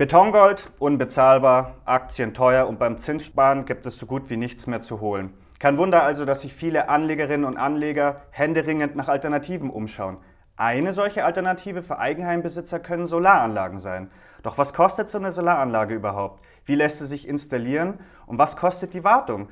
Betongold 0.00 0.72
unbezahlbar, 0.78 1.74
Aktien 1.84 2.32
teuer 2.32 2.66
und 2.66 2.78
beim 2.78 2.96
Zinssparen 2.96 3.66
gibt 3.66 3.84
es 3.84 3.98
so 3.98 4.06
gut 4.06 4.30
wie 4.30 4.38
nichts 4.38 4.66
mehr 4.66 4.80
zu 4.80 5.02
holen. 5.02 5.34
Kein 5.58 5.76
Wunder 5.76 6.02
also, 6.02 6.24
dass 6.24 6.40
sich 6.40 6.54
viele 6.54 6.88
Anlegerinnen 6.88 7.44
und 7.44 7.58
Anleger 7.58 8.22
händeringend 8.30 8.96
nach 8.96 9.08
Alternativen 9.08 9.68
umschauen. 9.68 10.16
Eine 10.56 10.94
solche 10.94 11.26
Alternative 11.26 11.82
für 11.82 11.98
Eigenheimbesitzer 11.98 12.80
können 12.80 13.06
Solaranlagen 13.06 13.78
sein. 13.78 14.10
Doch 14.42 14.56
was 14.56 14.72
kostet 14.72 15.10
so 15.10 15.18
eine 15.18 15.32
Solaranlage 15.32 15.96
überhaupt? 15.96 16.42
Wie 16.64 16.76
lässt 16.76 17.00
sie 17.00 17.06
sich 17.06 17.28
installieren 17.28 18.00
und 18.24 18.38
was 18.38 18.56
kostet 18.56 18.94
die 18.94 19.04
Wartung? 19.04 19.50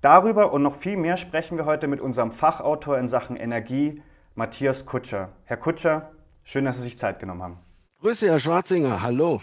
Darüber 0.00 0.52
und 0.52 0.62
noch 0.64 0.74
viel 0.74 0.96
mehr 0.96 1.16
sprechen 1.16 1.56
wir 1.56 1.66
heute 1.66 1.86
mit 1.86 2.00
unserem 2.00 2.32
Fachautor 2.32 2.98
in 2.98 3.08
Sachen 3.08 3.36
Energie, 3.36 4.02
Matthias 4.34 4.86
Kutscher. 4.86 5.28
Herr 5.44 5.56
Kutscher, 5.56 6.10
schön, 6.42 6.64
dass 6.64 6.78
Sie 6.78 6.82
sich 6.82 6.98
Zeit 6.98 7.20
genommen 7.20 7.44
haben. 7.44 7.58
Grüße, 8.00 8.26
Herr 8.26 8.40
Schwarzinger. 8.40 9.02
Hallo. 9.02 9.40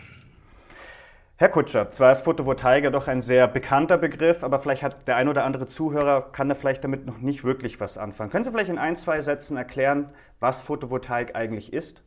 Herr 1.38 1.50
Kutscher, 1.50 1.92
zwar 1.92 2.14
ist 2.14 2.22
Photovoltaik 2.22 2.86
ja 2.86 2.90
doch 2.92 3.10
ein 3.10 3.20
sehr 3.20 3.50
bekannter 3.50 3.98
Begriff, 3.98 4.42
aber 4.42 4.58
vielleicht 4.58 4.84
hat 4.84 5.06
der 5.06 5.18
ein 5.18 5.28
oder 5.28 5.44
andere 5.44 5.68
Zuhörer, 5.68 6.32
kann 6.32 6.48
da 6.48 6.56
vielleicht 6.56 6.86
damit 6.86 7.06
noch 7.06 7.18
nicht 7.18 7.44
wirklich 7.44 7.82
was 7.82 7.98
anfangen. 7.98 8.32
Können 8.32 8.46
Sie 8.46 8.52
vielleicht 8.52 8.70
in 8.70 8.78
ein, 8.78 8.96
zwei 8.96 9.20
Sätzen 9.20 9.58
erklären, 9.58 10.14
was 10.40 10.62
Photovoltaik 10.62 11.36
eigentlich 11.36 11.74
ist? 11.74 12.06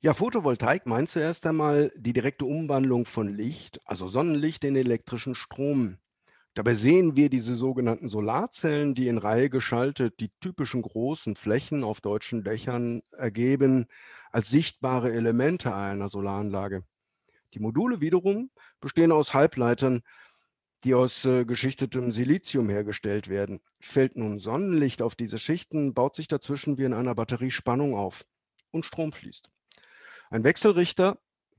Ja, 0.00 0.14
Photovoltaik 0.14 0.86
meint 0.86 1.10
zuerst 1.10 1.46
einmal 1.46 1.92
die 1.94 2.14
direkte 2.14 2.46
Umwandlung 2.46 3.04
von 3.04 3.28
Licht, 3.28 3.80
also 3.84 4.08
Sonnenlicht, 4.08 4.64
in 4.64 4.76
elektrischen 4.76 5.34
Strom. 5.34 5.98
Dabei 6.54 6.76
sehen 6.76 7.16
wir 7.16 7.28
diese 7.28 7.54
sogenannten 7.54 8.08
Solarzellen, 8.08 8.94
die 8.94 9.08
in 9.08 9.18
Reihe 9.18 9.50
geschaltet 9.50 10.20
die 10.20 10.30
typischen 10.40 10.80
großen 10.80 11.36
Flächen 11.36 11.84
auf 11.84 12.00
deutschen 12.00 12.44
Dächern 12.44 13.02
ergeben, 13.12 13.88
als 14.32 14.48
sichtbare 14.48 15.12
Elemente 15.12 15.74
einer 15.74 16.08
Solaranlage. 16.08 16.82
Die 17.54 17.60
Module 17.60 18.00
wiederum 18.00 18.50
bestehen 18.80 19.12
aus 19.12 19.34
Halbleitern, 19.34 20.02
die 20.84 20.94
aus 20.94 21.24
äh, 21.24 21.44
geschichtetem 21.44 22.12
Silizium 22.12 22.68
hergestellt 22.68 23.28
werden. 23.28 23.60
Fällt 23.80 24.16
nun 24.16 24.38
Sonnenlicht 24.38 25.02
auf 25.02 25.14
diese 25.14 25.38
Schichten, 25.38 25.94
baut 25.94 26.16
sich 26.16 26.28
dazwischen 26.28 26.78
wie 26.78 26.84
in 26.84 26.94
einer 26.94 27.14
Batterie 27.14 27.50
Spannung 27.50 27.94
auf 27.94 28.24
und 28.70 28.84
Strom 28.84 29.12
fließt. 29.12 29.50
Ein 30.30 30.44
Wechselrichter, 30.44 31.18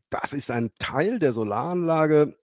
das 0.10 0.34
ist 0.34 0.50
ein 0.50 0.72
Teil 0.80 1.20
der 1.20 1.34
Solaranlage. 1.34 2.38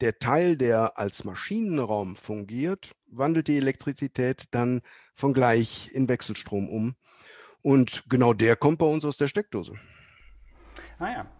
Der 0.00 0.18
Teil, 0.18 0.56
der 0.56 0.96
als 0.98 1.24
Maschinenraum 1.24 2.14
fungiert, 2.14 2.92
wandelt 3.06 3.48
die 3.48 3.56
Elektrizität 3.56 4.44
dann 4.52 4.82
von 5.14 5.34
gleich 5.34 5.90
in 5.92 6.08
Wechselstrom 6.08 6.68
um. 6.68 6.94
Und 7.62 8.04
genau 8.08 8.32
der 8.32 8.54
kommt 8.54 8.78
bei 8.78 8.86
uns 8.86 9.04
aus 9.04 9.16
der 9.16 9.26
Steckdose. 9.26 9.74
Ah 11.00 11.10
ja. 11.10 11.32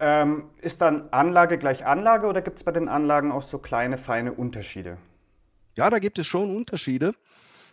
Ähm, 0.00 0.50
ist 0.62 0.80
dann 0.80 1.10
Anlage 1.10 1.58
gleich 1.58 1.84
Anlage 1.84 2.26
oder 2.26 2.40
gibt 2.40 2.56
es 2.56 2.64
bei 2.64 2.72
den 2.72 2.88
Anlagen 2.88 3.30
auch 3.30 3.42
so 3.42 3.58
kleine, 3.58 3.98
feine 3.98 4.32
Unterschiede? 4.32 4.96
Ja, 5.76 5.90
da 5.90 5.98
gibt 5.98 6.18
es 6.18 6.26
schon 6.26 6.56
Unterschiede. 6.56 7.14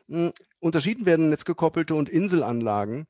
Hm, 0.10 0.34
unterschieden 0.60 1.06
werden 1.06 1.30
netzgekoppelte 1.30 1.96
und 1.96 2.10
Inselanlagen. 2.10 3.08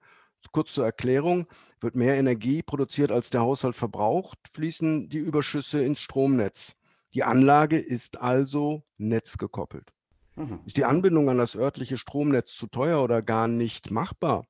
Kurz 0.52 0.73
zur 0.73 0.86
Erklärung, 0.86 1.48
wird 1.82 1.95
mehr 1.95 2.16
Energie 2.16 2.62
produziert, 2.62 3.12
als 3.12 3.30
der 3.30 3.42
Haushalt 3.42 3.76
verbraucht, 3.76 4.40
fließen 4.54 5.10
die 5.10 5.18
Überschüsse 5.18 5.84
ins 5.84 6.00
Stromnetz. 6.00 6.76
Die 7.14 7.23
Anlage 7.23 7.80
ist 7.80 8.22
also 8.22 8.84
netzgekoppelt. 8.98 9.92
Mhm. 10.36 10.60
Ist 10.66 10.78
die 10.78 10.86
Anbindung 10.86 11.30
an 11.30 11.38
das 11.38 11.56
örtliche 11.56 11.98
Stromnetz 11.98 12.54
zu 12.54 12.68
teuer 12.68 13.04
oder 13.04 13.22
gar 13.22 13.48
nicht 13.48 13.92
machbar, 13.92 14.45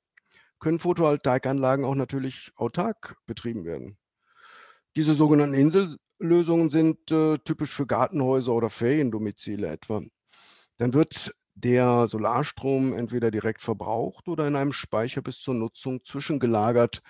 können 0.59 0.79
Photovoltaikanlagen 0.79 1.85
auch 1.85 1.95
natürlich 1.95 2.51
autark 2.55 3.15
betrieben 3.25 3.63
werden. 3.63 3.97
Diese 4.97 5.13
sogenannten 5.13 5.53
Insellösungen 5.53 6.71
sind 6.71 7.11
äh, 7.11 7.37
typisch 7.45 7.71
für 7.71 7.85
Gartenhäuser 7.85 8.51
oder 8.51 8.71
Feriendomizile 8.71 9.67
etwa. 9.67 10.01
Dann 10.77 10.95
wird 10.95 11.35
der 11.53 12.07
Solarstrom 12.07 12.93
entweder 12.93 13.29
direkt 13.29 13.61
verbraucht 13.61 14.27
oder 14.27 14.47
in 14.47 14.55
einem 14.55 14.73
Speicher 14.73 15.21
bis 15.21 15.39
zur 15.39 15.53
Nutzung 15.53 16.03
zwischengelagert. 16.03 17.03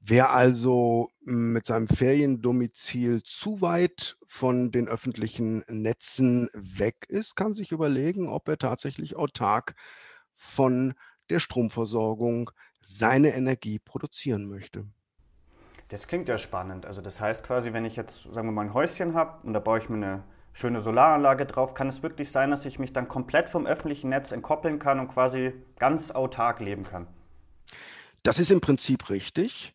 Wer 0.00 0.30
also 0.30 1.08
mit 1.20 1.66
seinem 1.66 1.86
Feriendomizil 1.86 3.22
zu 3.22 3.60
weit 3.60 4.16
von 4.26 4.72
den 4.72 4.88
öffentlichen 4.88 5.62
Netzen 5.68 6.48
weg 6.52 7.06
ist, 7.08 7.36
kann 7.36 7.54
sich 7.54 7.70
überlegen, 7.70 8.28
ob 8.28 8.48
er 8.48 8.58
tatsächlich 8.58 9.14
autark 9.14 9.76
von 10.34 10.94
der 11.28 11.38
Stromversorgung 11.38 12.50
seine 12.80 13.34
Energie 13.36 13.78
produzieren 13.78 14.48
möchte. 14.48 14.84
Das 15.90 16.06
klingt 16.06 16.28
ja 16.28 16.38
spannend. 16.38 16.86
Also 16.86 17.02
das 17.02 17.20
heißt 17.20 17.44
quasi, 17.44 17.72
wenn 17.72 17.84
ich 17.84 17.96
jetzt, 17.96 18.22
sagen 18.32 18.46
wir 18.46 18.52
mal, 18.52 18.62
ein 18.62 18.74
Häuschen 18.74 19.14
habe 19.14 19.44
und 19.44 19.52
da 19.52 19.58
baue 19.58 19.78
ich 19.80 19.88
mir 19.88 19.96
eine 19.96 20.22
schöne 20.52 20.80
Solaranlage 20.80 21.46
drauf, 21.46 21.74
kann 21.74 21.88
es 21.88 22.02
wirklich 22.02 22.30
sein, 22.30 22.52
dass 22.52 22.64
ich 22.64 22.78
mich 22.78 22.92
dann 22.92 23.08
komplett 23.08 23.48
vom 23.48 23.66
öffentlichen 23.66 24.08
Netz 24.08 24.30
entkoppeln 24.30 24.78
kann 24.78 25.00
und 25.00 25.08
quasi 25.08 25.52
ganz 25.78 26.12
autark 26.12 26.60
leben 26.60 26.84
kann. 26.84 27.08
Das 28.22 28.38
ist 28.38 28.52
im 28.52 28.60
Prinzip 28.60 29.10
richtig. 29.10 29.72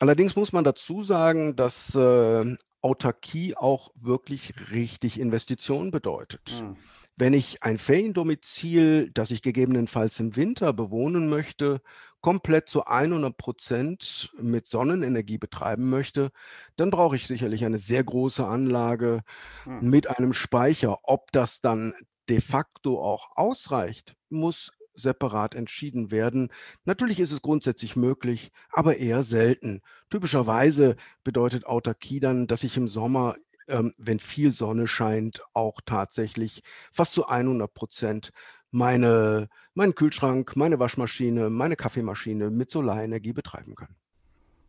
Allerdings 0.00 0.34
muss 0.34 0.52
man 0.52 0.64
dazu 0.64 1.04
sagen, 1.04 1.54
dass 1.54 1.94
äh, 1.94 2.56
Autarkie 2.82 3.56
auch 3.56 3.90
wirklich 3.94 4.52
richtig 4.72 5.20
Investitionen 5.20 5.92
bedeutet. 5.92 6.60
Mhm. 6.60 6.76
Wenn 7.16 7.32
ich 7.32 7.62
ein 7.62 7.78
Feriendomizil, 7.78 9.10
das 9.12 9.30
ich 9.30 9.40
gegebenenfalls 9.40 10.20
im 10.20 10.36
Winter 10.36 10.72
bewohnen 10.74 11.28
möchte, 11.28 11.80
komplett 12.20 12.68
zu 12.68 12.84
100 12.84 13.36
Prozent 13.36 14.30
mit 14.38 14.66
Sonnenenergie 14.66 15.38
betreiben 15.38 15.88
möchte, 15.88 16.30
dann 16.76 16.90
brauche 16.90 17.16
ich 17.16 17.26
sicherlich 17.26 17.64
eine 17.64 17.78
sehr 17.78 18.04
große 18.04 18.46
Anlage 18.46 19.22
hm. 19.64 19.88
mit 19.88 20.10
einem 20.10 20.32
Speicher. 20.32 20.98
Ob 21.04 21.32
das 21.32 21.60
dann 21.60 21.94
de 22.28 22.40
facto 22.40 23.02
auch 23.02 23.28
ausreicht, 23.36 24.16
muss 24.28 24.72
separat 24.96 25.54
entschieden 25.54 26.10
werden. 26.10 26.50
Natürlich 26.84 27.20
ist 27.20 27.32
es 27.32 27.42
grundsätzlich 27.42 27.96
möglich, 27.96 28.50
aber 28.70 28.96
eher 28.96 29.22
selten. 29.22 29.82
Typischerweise 30.10 30.96
bedeutet 31.22 31.66
Autarkie 31.66 32.20
dann, 32.20 32.46
dass 32.46 32.64
ich 32.64 32.76
im 32.76 32.88
Sommer 32.88 33.36
ähm, 33.68 33.94
wenn 33.98 34.18
viel 34.18 34.52
Sonne 34.52 34.86
scheint, 34.86 35.42
auch 35.52 35.80
tatsächlich 35.84 36.62
fast 36.92 37.12
zu 37.12 37.26
100 37.26 37.72
Prozent 37.72 38.32
meine, 38.70 39.48
meinen 39.74 39.94
Kühlschrank, 39.94 40.56
meine 40.56 40.78
Waschmaschine, 40.78 41.50
meine 41.50 41.76
Kaffeemaschine 41.76 42.50
mit 42.50 42.70
Solarenergie 42.70 43.32
betreiben 43.32 43.74
kann. 43.74 43.94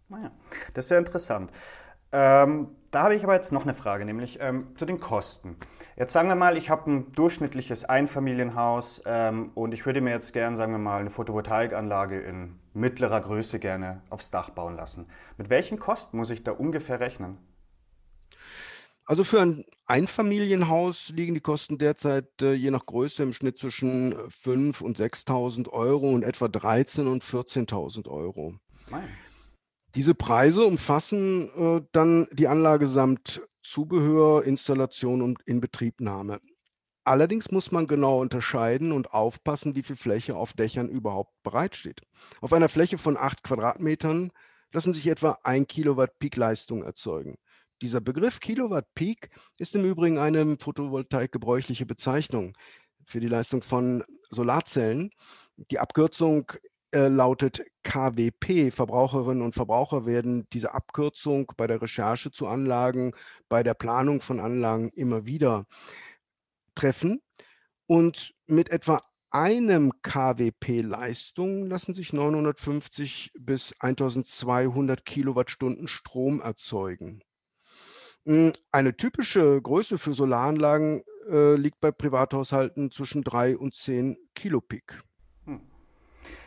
Naja, 0.10 0.32
ah 0.34 0.56
das 0.74 0.86
ist 0.86 0.90
sehr 0.90 1.00
interessant. 1.00 1.52
Ähm, 2.12 2.70
da 2.92 3.04
habe 3.04 3.16
ich 3.16 3.24
aber 3.24 3.36
jetzt 3.36 3.52
noch 3.52 3.64
eine 3.64 3.74
Frage, 3.74 4.06
nämlich 4.06 4.40
ähm, 4.40 4.68
zu 4.78 4.86
den 4.86 5.00
Kosten. 5.00 5.58
Jetzt 5.98 6.14
sagen 6.14 6.30
wir 6.30 6.36
mal, 6.36 6.56
ich 6.56 6.70
habe 6.70 6.90
ein 6.90 7.12
durchschnittliches 7.12 7.84
Einfamilienhaus 7.84 9.02
ähm, 9.06 9.52
und 9.56 9.74
ich 9.74 9.86
würde 9.86 10.00
mir 10.00 10.12
jetzt 10.12 10.32
gerne, 10.32 10.56
sagen 10.56 10.72
wir 10.72 10.80
mal, 10.80 11.02
eine 11.02 11.10
Photovoltaikanlage 11.10 12.22
in 12.22 12.56
mittlerer 12.74 13.20
Größe 13.20 13.60
gerne 13.60 14.02
aufs 14.10 14.32
Dach 14.32 14.52
bauen 14.52 14.78
lassen. 14.78 15.08
Mit 15.38 15.50
welchen 15.50 15.80
Kosten 15.80 16.16
muss 16.16 16.30
ich 16.30 16.44
da 16.44 16.54
ungefähr 16.54 17.02
rechnen? 17.02 17.38
Also 19.08 19.24
für 19.24 19.42
ein 19.42 19.64
Einfamilienhaus 19.86 21.10
liegen 21.16 21.34
die 21.34 21.40
Kosten 21.40 21.78
derzeit 21.78 22.42
äh, 22.42 22.52
je 22.52 22.72
nach 22.72 22.86
Größe 22.86 23.24
im 23.24 23.32
Schnitt 23.32 23.58
zwischen 23.58 24.14
5.000 24.14 24.84
und 24.84 25.00
6.000 25.00 25.70
Euro 25.70 26.10
und 26.12 26.24
etwa 26.24 26.48
13.000 26.48 27.08
und 27.08 27.24
14.000 27.24 28.10
Euro. 28.10 28.56
Nein. 28.92 29.08
Diese 29.96 30.14
Preise 30.14 30.66
umfassen 30.66 31.50
äh, 31.58 31.82
dann 31.94 32.28
die 32.34 32.50
Anlage 32.50 32.90
samt 32.90 33.42
Zubehör, 33.64 34.44
Installation 34.44 35.22
und 35.22 35.42
Inbetriebnahme. 35.44 36.40
Allerdings 37.06 37.50
muss 37.50 37.72
man 37.72 37.88
genau 37.88 38.20
unterscheiden 38.20 38.92
und 38.92 39.14
aufpassen, 39.14 39.78
wie 39.78 39.84
viel 39.84 39.96
Fläche 39.96 40.36
auf 40.36 40.52
Dächern 40.52 40.90
überhaupt 40.90 41.32
bereitsteht. 41.44 42.02
Auf 42.42 42.52
einer 42.52 42.68
Fläche 42.68 42.98
von 42.98 43.16
8 43.16 43.42
Quadratmetern 43.42 44.32
lassen 44.74 44.94
sich 44.94 45.08
etwa 45.08 45.38
1 45.44 45.70
Kilowatt 45.70 46.20
Peak-Leistung 46.20 46.84
erzeugen. 46.84 47.38
Dieser 47.82 48.02
Begriff 48.02 48.40
Kilowatt 48.40 48.88
Peak 48.96 49.30
ist 49.60 49.76
im 49.76 49.86
Übrigen 49.86 50.18
eine 50.18 50.58
Photovoltaik 50.58 51.32
gebräuchliche 51.32 51.86
Bezeichnung 51.86 52.58
für 53.06 53.20
die 53.20 53.28
Leistung 53.28 53.62
von 53.62 54.04
Solarzellen. 54.30 55.12
Die 55.70 55.78
Abkürzung 55.78 56.52
äh, 56.92 57.08
lautet 57.08 57.62
KWP. 57.84 58.72
Verbraucherinnen 58.72 59.44
und 59.44 59.54
Verbraucher 59.54 60.08
werden 60.08 60.48
diese 60.54 60.74
Abkürzung 60.74 61.52
bei 61.56 61.68
der 61.68 61.80
Recherche 61.80 62.32
zu 62.32 62.48
Anlagen, 62.48 63.12
bei 63.48 63.62
der 63.62 63.76
Planung 63.76 64.22
von 64.22 64.40
Anlagen 64.40 64.90
immer 64.90 65.28
wieder 65.28 65.68
treffen. 66.74 67.22
Und 67.86 68.34
mit 68.48 68.70
etwa 68.72 69.00
einem 69.30 69.92
KWP 70.02 70.82
Leistung 70.82 71.68
lassen 71.68 71.94
sich 71.94 72.12
950 72.12 73.34
bis 73.38 73.74
1200 73.80 75.06
Kilowattstunden 75.06 75.88
Strom 75.88 76.42
erzeugen. 76.42 77.22
Hm, 78.28 78.52
eine 78.74 78.96
typische 78.96 79.62
Größe 79.62 79.98
für 79.98 80.14
Solaranlagen 80.14 81.02
äh, 81.30 81.56
liegt 81.56 81.80
bei 81.80 81.92
Privathaushalten 81.92 82.92
zwischen 82.92 83.24
3 83.24 83.58
und 83.58 83.74
10 83.74 84.18
Kilopik. 84.36 85.02
Hm. 85.46 85.62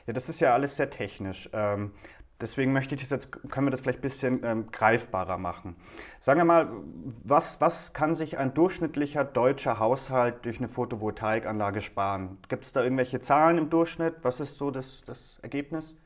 Ja, 0.07 0.13
das 0.13 0.29
ist 0.29 0.41
ja 0.41 0.53
alles 0.53 0.77
sehr 0.77 0.91
technisch. 0.91 1.49
Ähm, 1.55 1.93
Deswegen 2.41 2.73
möchte 2.73 2.95
ich 2.95 3.03
das 3.03 3.11
jetzt, 3.11 3.31
können 3.51 3.67
wir 3.67 3.71
das 3.71 3.83
vielleicht 3.83 3.99
ein 3.99 4.03
bisschen 4.03 4.41
ähm, 4.45 4.71
greifbarer 4.73 5.37
machen. 5.37 5.77
Sagen 6.21 6.41
wir 6.41 6.47
mal, 6.47 6.71
was, 7.23 7.61
was 7.61 7.93
kann 7.93 8.15
sich 8.15 8.39
ein 8.39 8.55
durchschnittlicher 8.55 9.25
deutscher 9.25 9.79
Haushalt 9.79 10.45
durch 10.47 10.57
eine 10.57 10.69
Photovoltaikanlage 10.69 11.83
sparen? 11.83 12.39
Gibt 12.49 12.65
es 12.65 12.73
da 12.73 12.83
irgendwelche 12.83 13.21
Zahlen 13.21 13.59
im 13.59 13.69
Durchschnitt? 13.69 14.17
Was 14.23 14.41
ist 14.41 14.57
so 14.57 14.71
das, 14.71 15.03
das 15.05 15.39
Ergebnis? 15.43 15.97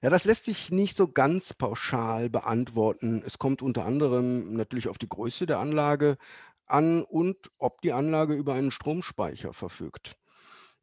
Ja, 0.00 0.10
das 0.10 0.24
lässt 0.24 0.44
sich 0.44 0.70
nicht 0.70 0.96
so 0.96 1.08
ganz 1.08 1.54
pauschal 1.54 2.30
beantworten. 2.30 3.22
Es 3.26 3.38
kommt 3.38 3.62
unter 3.62 3.84
anderem 3.84 4.54
natürlich 4.54 4.88
auf 4.88 4.98
die 4.98 5.08
Größe 5.08 5.46
der 5.46 5.58
Anlage 5.58 6.18
an 6.66 7.02
und 7.02 7.50
ob 7.58 7.80
die 7.80 7.92
Anlage 7.92 8.34
über 8.34 8.54
einen 8.54 8.70
Stromspeicher 8.70 9.52
verfügt. 9.52 10.16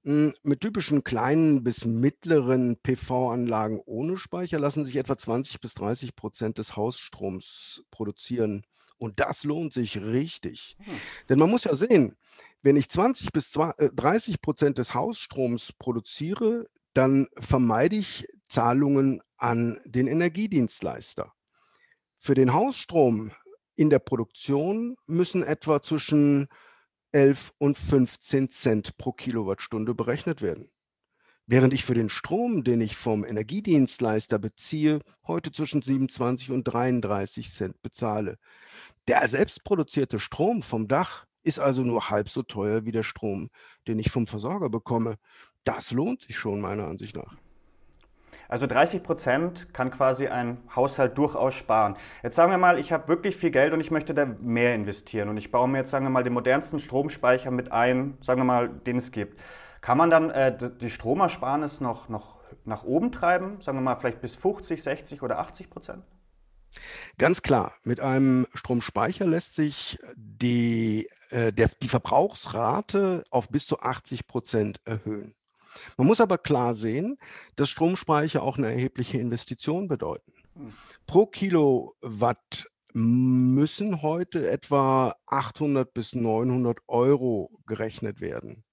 Hm, 0.03 0.33
mit 0.43 0.61
typischen 0.61 1.03
kleinen 1.03 1.63
bis 1.63 1.85
mittleren 1.85 2.77
PV-Anlagen 2.77 3.79
ohne 3.85 4.17
Speicher 4.17 4.59
lassen 4.59 4.85
sich 4.85 4.97
etwa 4.97 5.17
20 5.17 5.61
bis 5.61 5.73
30 5.75 6.15
Prozent 6.15 6.57
des 6.57 6.75
Hausstroms 6.75 7.83
produzieren. 7.91 8.65
Und 8.97 9.19
das 9.19 9.43
lohnt 9.43 9.73
sich 9.73 9.99
richtig. 10.01 10.77
Hm. 10.79 10.93
Denn 11.29 11.39
man 11.39 11.49
muss 11.49 11.63
ja 11.63 11.75
sehen, 11.75 12.15
wenn 12.61 12.75
ich 12.75 12.89
20 12.89 13.31
bis 13.31 13.51
30 13.51 14.35
äh, 14.35 14.37
Prozent 14.37 14.77
des 14.77 14.93
Hausstroms 14.93 15.73
produziere, 15.73 16.67
dann 16.95 17.27
vermeide 17.37 17.97
ich 17.97 18.25
Zahlungen 18.49 19.21
an 19.37 19.79
den 19.85 20.07
Energiedienstleister. 20.07 21.33
Für 22.19 22.33
den 22.33 22.53
Hausstrom 22.53 23.31
in 23.75 23.89
der 23.89 23.99
Produktion 23.99 24.95
müssen 25.05 25.43
etwa 25.43 25.81
zwischen 25.81 26.47
11 27.11 27.53
und 27.57 27.77
15 27.77 28.49
Cent 28.49 28.97
pro 28.97 29.11
Kilowattstunde 29.11 29.93
berechnet 29.93 30.41
werden. 30.41 30.71
Während 31.47 31.73
ich 31.73 31.83
für 31.83 31.93
den 31.93 32.09
Strom, 32.09 32.63
den 32.63 32.81
ich 32.81 32.95
vom 32.95 33.23
Energiedienstleister 33.23 34.39
beziehe, 34.39 34.99
heute 35.27 35.51
zwischen 35.51 35.81
27 35.81 36.49
und 36.51 36.63
33 36.63 37.51
Cent 37.51 37.81
bezahle. 37.83 38.37
Der 39.07 39.27
selbstproduzierte 39.27 40.17
Strom 40.17 40.63
vom 40.63 40.87
Dach 40.87 41.25
ist 41.43 41.59
also 41.59 41.83
nur 41.83 42.09
halb 42.09 42.29
so 42.29 42.41
teuer 42.41 42.85
wie 42.85 42.91
der 42.91 43.03
Strom, 43.03 43.49
den 43.87 43.99
ich 43.99 44.09
vom 44.09 44.25
Versorger 44.25 44.69
bekomme. 44.69 45.17
Das 45.65 45.91
lohnt 45.91 46.21
sich 46.21 46.37
schon 46.37 46.61
meiner 46.61 46.87
Ansicht 46.87 47.15
nach. 47.15 47.35
Also 48.47 48.67
30 48.67 49.03
Prozent 49.03 49.73
kann 49.73 49.89
quasi 49.89 50.27
ein 50.27 50.57
Haushalt 50.75 51.17
durchaus 51.17 51.55
sparen. 51.55 51.97
Jetzt 52.23 52.35
sagen 52.35 52.51
wir 52.51 52.57
mal, 52.57 52.77
ich 52.77 52.91
habe 52.91 53.07
wirklich 53.07 53.35
viel 53.35 53.51
Geld 53.51 53.73
und 53.73 53.81
ich 53.81 53.91
möchte 53.91 54.13
da 54.13 54.25
mehr 54.25 54.75
investieren 54.75 55.29
und 55.29 55.37
ich 55.37 55.51
baue 55.51 55.67
mir 55.67 55.79
jetzt, 55.79 55.91
sagen 55.91 56.05
wir 56.05 56.11
mal, 56.11 56.23
den 56.23 56.33
modernsten 56.33 56.79
Stromspeicher 56.79 57.51
mit 57.51 57.71
ein, 57.71 58.17
sagen 58.21 58.39
wir 58.39 58.45
mal, 58.45 58.69
den 58.69 58.97
es 58.97 59.11
gibt. 59.11 59.39
Kann 59.81 59.97
man 59.97 60.09
dann 60.09 60.29
äh, 60.29 60.55
die 60.79 60.89
Stromersparnis 60.89 61.81
noch, 61.81 62.07
noch 62.07 62.35
nach 62.65 62.83
oben 62.83 63.11
treiben, 63.11 63.61
sagen 63.61 63.77
wir 63.77 63.81
mal 63.81 63.95
vielleicht 63.95 64.21
bis 64.21 64.35
50, 64.35 64.81
60 64.81 65.21
oder 65.21 65.39
80 65.39 65.69
Prozent? 65.69 66.03
Ganz 67.17 67.41
klar, 67.41 67.73
mit 67.83 67.99
einem 67.99 68.47
Stromspeicher 68.53 69.25
lässt 69.25 69.55
sich 69.55 69.97
die, 70.15 71.09
äh, 71.29 71.53
der, 71.53 71.69
die 71.81 71.87
Verbrauchsrate 71.87 73.23
auf 73.29 73.49
bis 73.49 73.65
zu 73.65 73.79
80 73.79 74.27
Prozent 74.27 74.81
erhöhen. 74.85 75.33
Man 75.97 76.07
muss 76.07 76.21
aber 76.21 76.37
klar 76.37 76.73
sehen, 76.73 77.17
dass 77.55 77.69
Stromspeicher 77.69 78.43
auch 78.43 78.57
eine 78.57 78.71
erhebliche 78.71 79.17
Investition 79.17 79.87
bedeuten. 79.87 80.33
Pro 81.05 81.25
Kilowatt 81.25 82.67
müssen 82.93 84.01
heute 84.01 84.49
etwa 84.49 85.15
800 85.25 85.93
bis 85.93 86.15
900 86.15 86.79
Euro 86.87 87.51
gerechnet 87.65 88.21
werden. 88.21 88.63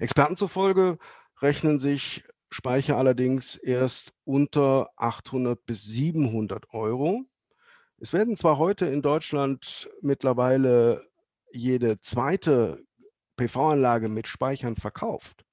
Experten 0.00 0.36
zufolge 0.36 0.98
rechnen 1.40 1.78
sich 1.78 2.24
Speicher 2.50 2.96
allerdings 2.96 3.54
erst 3.54 4.12
unter 4.24 4.90
800 4.96 5.64
bis 5.66 5.84
700 5.84 6.72
Euro. 6.74 7.22
Es 7.98 8.12
werden 8.12 8.36
zwar 8.36 8.58
heute 8.58 8.86
in 8.86 9.02
Deutschland 9.02 9.88
mittlerweile 10.00 11.06
jede 11.52 12.00
zweite 12.00 12.82
PV-Anlage 13.36 14.08
mit 14.08 14.26
Speichern 14.26 14.76
verkauft, 14.76 15.44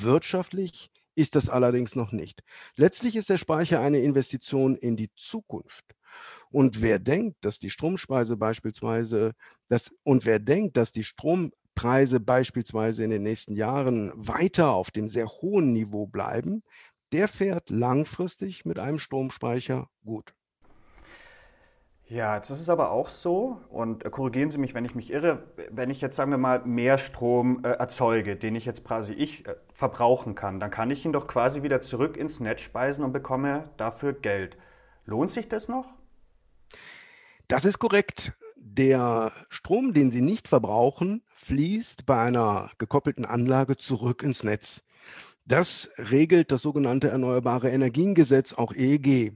Wirtschaftlich 0.00 0.90
ist 1.14 1.34
das 1.36 1.48
allerdings 1.48 1.94
noch 1.94 2.12
nicht. 2.12 2.42
Letztlich 2.76 3.14
ist 3.16 3.28
der 3.28 3.36
Speicher 3.38 3.80
eine 3.80 4.00
Investition 4.00 4.74
in 4.74 4.96
die 4.96 5.10
Zukunft. 5.14 5.84
Und 6.50 6.80
wer 6.80 6.98
denkt, 6.98 7.44
dass 7.44 7.58
die 7.58 7.70
Stromspeise 7.70 8.36
beispielsweise, 8.36 9.34
das, 9.68 9.94
und 10.02 10.24
wer 10.24 10.38
denkt, 10.38 10.76
dass 10.76 10.92
die 10.92 11.04
Strompreise 11.04 12.20
beispielsweise 12.20 13.04
in 13.04 13.10
den 13.10 13.22
nächsten 13.22 13.54
Jahren 13.54 14.12
weiter 14.14 14.70
auf 14.72 14.90
dem 14.90 15.08
sehr 15.08 15.28
hohen 15.28 15.72
Niveau 15.72 16.06
bleiben, 16.06 16.62
der 17.12 17.28
fährt 17.28 17.68
langfristig 17.70 18.64
mit 18.64 18.78
einem 18.78 18.98
Stromspeicher 18.98 19.90
gut. 20.04 20.34
Ja, 22.12 22.36
jetzt 22.36 22.50
ist 22.50 22.60
es 22.60 22.68
aber 22.68 22.90
auch 22.90 23.08
so, 23.08 23.58
und 23.70 24.04
äh, 24.04 24.10
korrigieren 24.10 24.50
Sie 24.50 24.58
mich, 24.58 24.74
wenn 24.74 24.84
ich 24.84 24.94
mich 24.94 25.10
irre, 25.10 25.44
wenn 25.70 25.88
ich 25.88 26.02
jetzt, 26.02 26.14
sagen 26.14 26.30
wir 26.30 26.36
mal, 26.36 26.60
mehr 26.62 26.98
Strom 26.98 27.64
äh, 27.64 27.70
erzeuge, 27.70 28.36
den 28.36 28.54
ich 28.54 28.66
jetzt 28.66 28.84
quasi 28.84 29.14
ich 29.14 29.48
äh, 29.48 29.54
verbrauchen 29.72 30.34
kann, 30.34 30.60
dann 30.60 30.70
kann 30.70 30.90
ich 30.90 31.06
ihn 31.06 31.14
doch 31.14 31.26
quasi 31.26 31.62
wieder 31.62 31.80
zurück 31.80 32.18
ins 32.18 32.38
Netz 32.38 32.60
speisen 32.60 33.02
und 33.02 33.12
bekomme 33.12 33.70
dafür 33.78 34.12
Geld. 34.12 34.58
Lohnt 35.06 35.30
sich 35.30 35.48
das 35.48 35.68
noch? 35.68 35.86
Das 37.48 37.64
ist 37.64 37.78
korrekt. 37.78 38.34
Der 38.56 39.32
Strom, 39.48 39.94
den 39.94 40.10
Sie 40.10 40.20
nicht 40.20 40.48
verbrauchen, 40.48 41.22
fließt 41.36 42.04
bei 42.04 42.20
einer 42.20 42.68
gekoppelten 42.76 43.24
Anlage 43.24 43.76
zurück 43.76 44.22
ins 44.22 44.44
Netz. 44.44 44.82
Das 45.46 45.90
regelt 45.96 46.52
das 46.52 46.60
sogenannte 46.60 47.08
Erneuerbare 47.08 47.70
Energiengesetz, 47.70 48.52
auch 48.52 48.74
EEG 48.74 49.32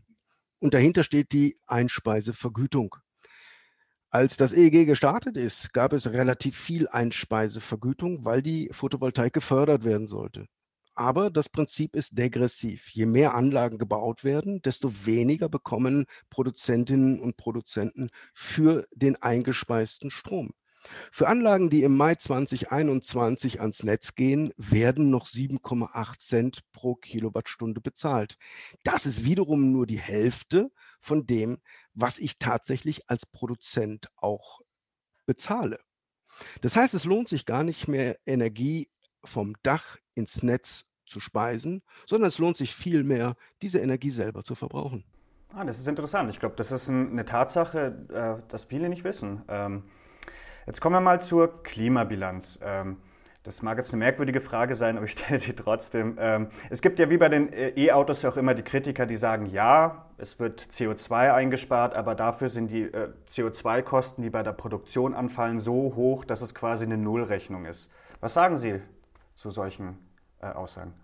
und 0.59 0.75
dahinter 0.75 1.03
steht 1.03 1.33
die 1.33 1.57
Einspeisevergütung. 1.67 2.97
Als 4.11 4.37
das 4.37 4.53
EEG 4.53 4.87
gestartet 4.87 5.37
ist, 5.37 5.73
gab 5.73 5.93
es 5.93 6.07
relativ 6.07 6.57
viel 6.57 6.89
Einspeisevergütung, 6.89 8.25
weil 8.25 8.41
die 8.41 8.71
Photovoltaik 8.73 9.33
gefördert 9.33 9.85
werden 9.85 10.07
sollte. 10.07 10.47
Aber 10.95 11.31
das 11.31 11.51
Prinzip 11.51 11.95
ist 11.95 12.17
degressiv. 12.17 12.89
Je 12.89 13.05
mehr 13.05 13.35
Anlagen 13.35 13.77
gebaut 13.77 14.25
werden, 14.25 14.63
desto 14.63 15.05
weniger 15.05 15.51
bekommen 15.51 16.07
Produzentinnen 16.31 17.21
und 17.21 17.37
Produzenten 17.37 18.07
für 18.33 18.87
den 18.95 19.21
eingespeisten 19.23 20.11
Strom. 20.11 20.55
Für 21.11 21.29
Anlagen, 21.29 21.71
die 21.71 21.83
im 21.83 21.97
Mai 21.97 22.15
2021 22.15 23.61
ans 23.61 23.83
Netz 23.83 24.15
gehen, 24.15 24.53
werden 24.57 25.11
noch 25.11 25.27
7,8 25.27 26.19
Cent 26.19 26.61
pro 26.73 26.95
Kilowattstunde 26.95 27.81
bezahlt. 27.81 28.37
Das 28.83 29.07
ist 29.07 29.25
wiederum 29.25 29.73
nur 29.73 29.87
die 29.87 29.99
Hälfte 29.99 30.71
von 31.01 31.27
dem, 31.27 31.59
was 31.95 32.19
ich 32.19 32.39
tatsächlich 32.39 33.09
als 33.09 33.27
Produzent 33.27 34.09
auch 34.17 34.61
bezahle. 35.27 35.79
Das 36.61 36.77
heißt, 36.77 36.95
es 36.95 37.05
lohnt 37.05 37.29
sich 37.29 37.47
gar 37.47 37.65
nicht 37.65 37.89
mehr, 37.89 38.19
Energie 38.27 38.89
vom 39.25 39.55
Dach 39.63 39.97
ins 40.15 40.43
Netz 40.43 40.85
zu 41.07 41.21
speisen, 41.21 41.83
sondern 42.07 42.29
es 42.29 42.39
lohnt 42.39 42.57
sich 42.57 42.75
vielmehr, 42.75 43.37
diese 43.63 43.79
Energie 43.79 44.11
selber 44.11 44.45
zu 44.45 44.55
verbrauchen. 44.55 45.05
Ah, 45.53 45.65
das 45.65 45.79
ist 45.79 45.89
interessant. 45.89 46.29
Ich 46.31 46.41
glaube, 46.41 46.57
das 46.57 46.73
ist 46.73 46.91
eine 46.91 47.25
Tatsache, 47.25 48.07
äh, 48.13 48.49
dass 48.51 48.65
viele 48.65 48.89
nicht 48.89 49.05
wissen. 49.05 49.43
Ähm, 49.49 49.85
Jetzt 50.67 50.81
kommen 50.81 50.97
wir 50.97 51.01
mal 51.01 51.23
zur 51.23 51.63
Klimabilanz. 51.63 52.59
Ähm, 52.61 52.97
das 53.45 53.63
mag 53.63 53.79
jetzt 53.79 53.93
eine 53.93 54.01
merkwürdige 54.01 54.41
Frage 54.41 54.75
sein, 54.75 54.97
aber 54.97 55.07
ich 55.07 55.13
stelle 55.19 55.39
sie 55.39 55.53
trotzdem. 55.53 56.17
Ähm, 56.19 56.49
es 56.71 56.83
gibt 56.83 56.99
ja 56.99 57.09
wie 57.09 57.19
bei 57.19 57.29
den 57.29 57.53
äh, 57.53 57.69
E-Autos 57.77 58.25
auch 58.25 58.37
immer 58.37 58.53
die 58.53 58.65
Kritiker, 58.65 59.07
die 59.07 59.15
sagen, 59.15 59.47
ja, 59.47 60.07
es 60.19 60.41
wird 60.41 60.61
CO2 60.61 61.33
eingespart, 61.33 61.95
aber 61.95 62.17
dafür 62.17 62.49
sind 62.49 62.73
die 62.73 62.83
äh, 62.83 63.13
CO2-Kosten, 63.31 64.23
die 64.23 64.31
bei 64.31 64.43
der 64.43 64.55
Produktion 64.55 65.15
anfallen, 65.15 65.61
so 65.61 65.95
hoch, 65.95 66.25
dass 66.25 66.41
es 66.41 66.53
quasi 66.53 66.85
eine 66.85 66.99
Nullrechnung 66.99 67.65
ist. 67.65 67.89
Was 68.21 68.35
sagen 68.35 68.57
Sie 68.57 68.81
zu 69.37 69.53
solchen 69.53 69.97
äh, 70.41 70.47
Aussagen? 70.47 70.95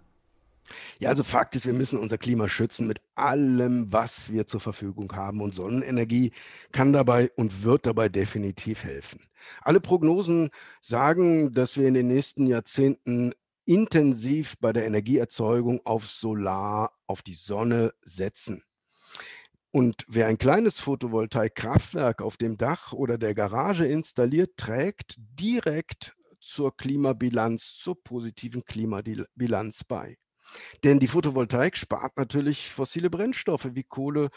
Ja, 0.99 1.11
also 1.11 1.25
Fakt 1.25 1.57
ist, 1.57 1.67
wir 1.67 1.73
müssen 1.73 1.99
unser 1.99 2.19
Klima 2.19 2.49
schützen 2.49 2.87
mit 2.87 3.01
allem, 3.15 3.93
was 3.93 4.33
wir 4.33 4.47
zur 4.47 4.61
Verfügung 4.61 5.13
haben. 5.15 5.41
Und 5.41 5.55
Sonnenenergie 5.55 6.33
kann 6.73 6.93
dabei 6.93 7.31
und 7.37 7.63
wird 7.65 7.87
dabei 7.87 8.09
definitiv 8.09 8.85
helfen. 8.85 9.21
Alle 9.61 9.81
Prognosen 9.81 10.51
sagen, 10.81 11.53
dass 11.53 11.77
wir 11.77 11.89
in 11.89 11.95
den 11.95 12.09
nächsten 12.09 12.47
Jahrzehnten 12.47 13.33
intensiv 13.65 14.57
bei 14.59 14.73
der 14.73 14.87
Energieerzeugung 14.87 15.85
auf 15.85 16.09
Solar, 16.09 16.93
auf 17.07 17.23
die 17.23 17.35
Sonne 17.35 17.95
setzen. 18.03 18.63
Und 19.71 20.05
wer 20.07 20.27
ein 20.27 20.37
kleines 20.37 20.79
Photovoltaikkraftwerk 20.81 22.21
auf 22.21 22.37
dem 22.37 22.59
Dach 22.59 22.93
oder 22.93 23.17
der 23.17 23.35
Garage 23.35 23.87
installiert, 23.87 24.59
trägt 24.59 25.17
direkt 25.19 26.15
zur 26.41 26.77
Klimabilanz, 26.77 27.77
zur 27.77 28.03
positiven 28.03 28.65
Klimabilanz 28.65 29.85
bei. 29.85 30.19
Denn 30.85 30.99
die 31.01 31.09
Photovoltaik 31.09 31.77
spart 31.77 32.17
natürlich 32.17 32.71
fossile 32.71 33.11
Brennstoffe 33.11 33.75
wie 33.75 33.85
Kohle 33.85 34.31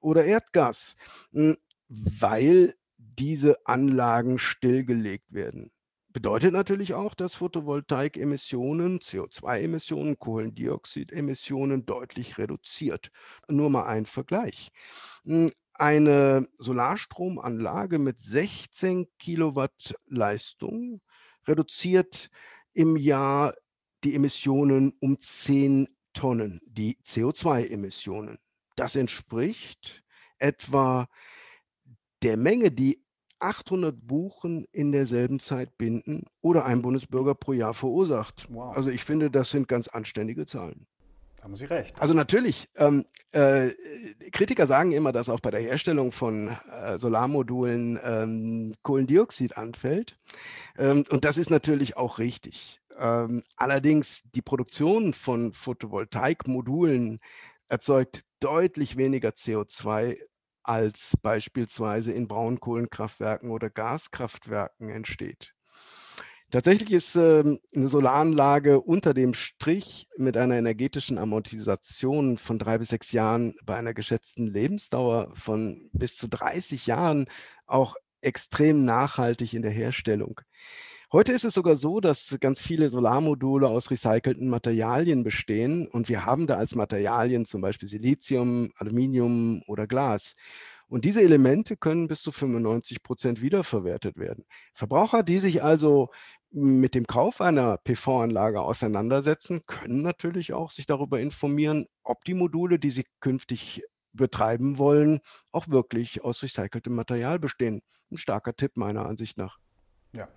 oder 0.00 0.24
Erdgas, 0.24 0.96
hm, 1.32 1.56
weil 1.88 2.74
diese 2.98 3.66
Anlagen 3.66 4.38
stillgelegt 4.38 5.32
werden. 5.32 5.70
Bedeutet 6.10 6.52
natürlich 6.52 6.94
auch, 6.94 7.14
dass 7.14 7.34
Photovoltaik-Emissionen, 7.34 8.98
CO2-Emissionen, 8.98 10.18
Kohlendioxidemissionen 10.18 11.84
deutlich 11.84 12.38
reduziert. 12.38 13.10
Nur 13.48 13.70
mal 13.70 13.84
ein 13.84 14.06
Vergleich. 14.06 14.70
Hm, 15.24 15.50
eine 15.74 16.48
Solarstromanlage 16.56 17.98
mit 17.98 18.20
16 18.20 19.06
Kilowatt 19.18 19.94
Leistung 20.06 21.02
reduziert 21.46 22.30
im 22.72 22.96
Jahr 22.96 23.54
die 24.04 24.14
Emissionen 24.14 24.92
um 25.00 25.18
10 25.18 25.88
Tonnen, 26.12 26.60
die 26.66 26.96
CO2-Emissionen. 27.04 28.38
Das 28.76 28.96
entspricht 28.96 30.02
etwa 30.38 31.08
der 32.22 32.36
Menge, 32.36 32.70
die 32.70 33.04
800 33.40 33.94
Buchen 34.06 34.66
in 34.72 34.92
derselben 34.92 35.38
Zeit 35.38 35.76
binden 35.78 36.24
oder 36.40 36.64
ein 36.64 36.82
Bundesbürger 36.82 37.34
pro 37.34 37.52
Jahr 37.52 37.74
verursacht. 37.74 38.46
Wow. 38.50 38.76
Also 38.76 38.90
ich 38.90 39.04
finde, 39.04 39.30
das 39.30 39.50
sind 39.50 39.68
ganz 39.68 39.88
anständige 39.88 40.46
Zahlen. 40.46 40.86
Haben 41.42 41.54
Sie 41.54 41.66
recht. 41.66 41.94
Also 42.00 42.14
natürlich, 42.14 42.68
ähm, 42.76 43.04
äh, 43.30 43.70
Kritiker 44.32 44.66
sagen 44.66 44.90
immer, 44.90 45.12
dass 45.12 45.28
auch 45.28 45.38
bei 45.38 45.52
der 45.52 45.60
Herstellung 45.60 46.10
von 46.10 46.48
äh, 46.48 46.98
Solarmodulen 46.98 48.00
ähm, 48.02 48.74
Kohlendioxid 48.82 49.56
anfällt. 49.56 50.18
Ähm, 50.76 51.04
und 51.10 51.24
das 51.24 51.38
ist 51.38 51.50
natürlich 51.50 51.96
auch 51.96 52.18
richtig. 52.18 52.80
Ähm, 52.98 53.42
allerdings 53.56 54.22
die 54.34 54.42
Produktion 54.42 55.14
von 55.14 55.52
Photovoltaikmodulen 55.52 57.20
erzeugt 57.68 58.24
deutlich 58.40 58.96
weniger 58.96 59.30
CO2 59.30 60.18
als 60.62 61.14
beispielsweise 61.22 62.12
in 62.12 62.28
Braunkohlenkraftwerken 62.28 63.50
oder 63.50 63.70
Gaskraftwerken 63.70 64.90
entsteht. 64.90 65.54
Tatsächlich 66.50 66.92
ist 66.92 67.14
ähm, 67.14 67.60
eine 67.76 67.88
Solaranlage 67.88 68.80
unter 68.80 69.12
dem 69.12 69.34
Strich 69.34 70.08
mit 70.16 70.36
einer 70.38 70.56
energetischen 70.56 71.18
Amortisation 71.18 72.38
von 72.38 72.58
drei 72.58 72.78
bis 72.78 72.88
sechs 72.88 73.12
Jahren 73.12 73.54
bei 73.64 73.76
einer 73.76 73.92
geschätzten 73.92 74.46
Lebensdauer 74.46 75.30
von 75.34 75.90
bis 75.92 76.16
zu 76.16 76.26
30 76.26 76.86
Jahren 76.86 77.26
auch 77.66 77.96
extrem 78.22 78.86
nachhaltig 78.86 79.52
in 79.52 79.62
der 79.62 79.70
Herstellung. 79.70 80.40
Heute 81.10 81.32
ist 81.32 81.44
es 81.44 81.54
sogar 81.54 81.76
so, 81.76 82.00
dass 82.00 82.36
ganz 82.38 82.60
viele 82.60 82.90
Solarmodule 82.90 83.66
aus 83.66 83.90
recycelten 83.90 84.50
Materialien 84.50 85.24
bestehen 85.24 85.88
und 85.88 86.10
wir 86.10 86.26
haben 86.26 86.46
da 86.46 86.56
als 86.58 86.74
Materialien 86.74 87.46
zum 87.46 87.62
Beispiel 87.62 87.88
Silizium, 87.88 88.72
Aluminium 88.76 89.62
oder 89.66 89.86
Glas. 89.86 90.34
Und 90.86 91.06
diese 91.06 91.22
Elemente 91.22 91.78
können 91.78 92.08
bis 92.08 92.20
zu 92.20 92.30
95 92.30 93.02
Prozent 93.02 93.40
wiederverwertet 93.40 94.18
werden. 94.18 94.44
Verbraucher, 94.74 95.22
die 95.22 95.38
sich 95.38 95.62
also 95.62 96.10
mit 96.50 96.94
dem 96.94 97.06
Kauf 97.06 97.40
einer 97.40 97.78
PV-Anlage 97.78 98.60
auseinandersetzen, 98.60 99.62
können 99.64 100.02
natürlich 100.02 100.52
auch 100.52 100.70
sich 100.70 100.84
darüber 100.84 101.20
informieren, 101.20 101.86
ob 102.02 102.22
die 102.24 102.34
Module, 102.34 102.78
die 102.78 102.90
sie 102.90 103.06
künftig 103.20 103.82
betreiben 104.12 104.76
wollen, 104.76 105.20
auch 105.52 105.68
wirklich 105.68 106.22
aus 106.22 106.42
recyceltem 106.42 106.94
Material 106.94 107.38
bestehen. 107.38 107.80
Ein 108.10 108.18
starker 108.18 108.54
Tipp 108.54 108.76
meiner 108.76 109.06
Ansicht 109.06 109.38
nach. 109.38 109.58
Ja, 110.16 110.28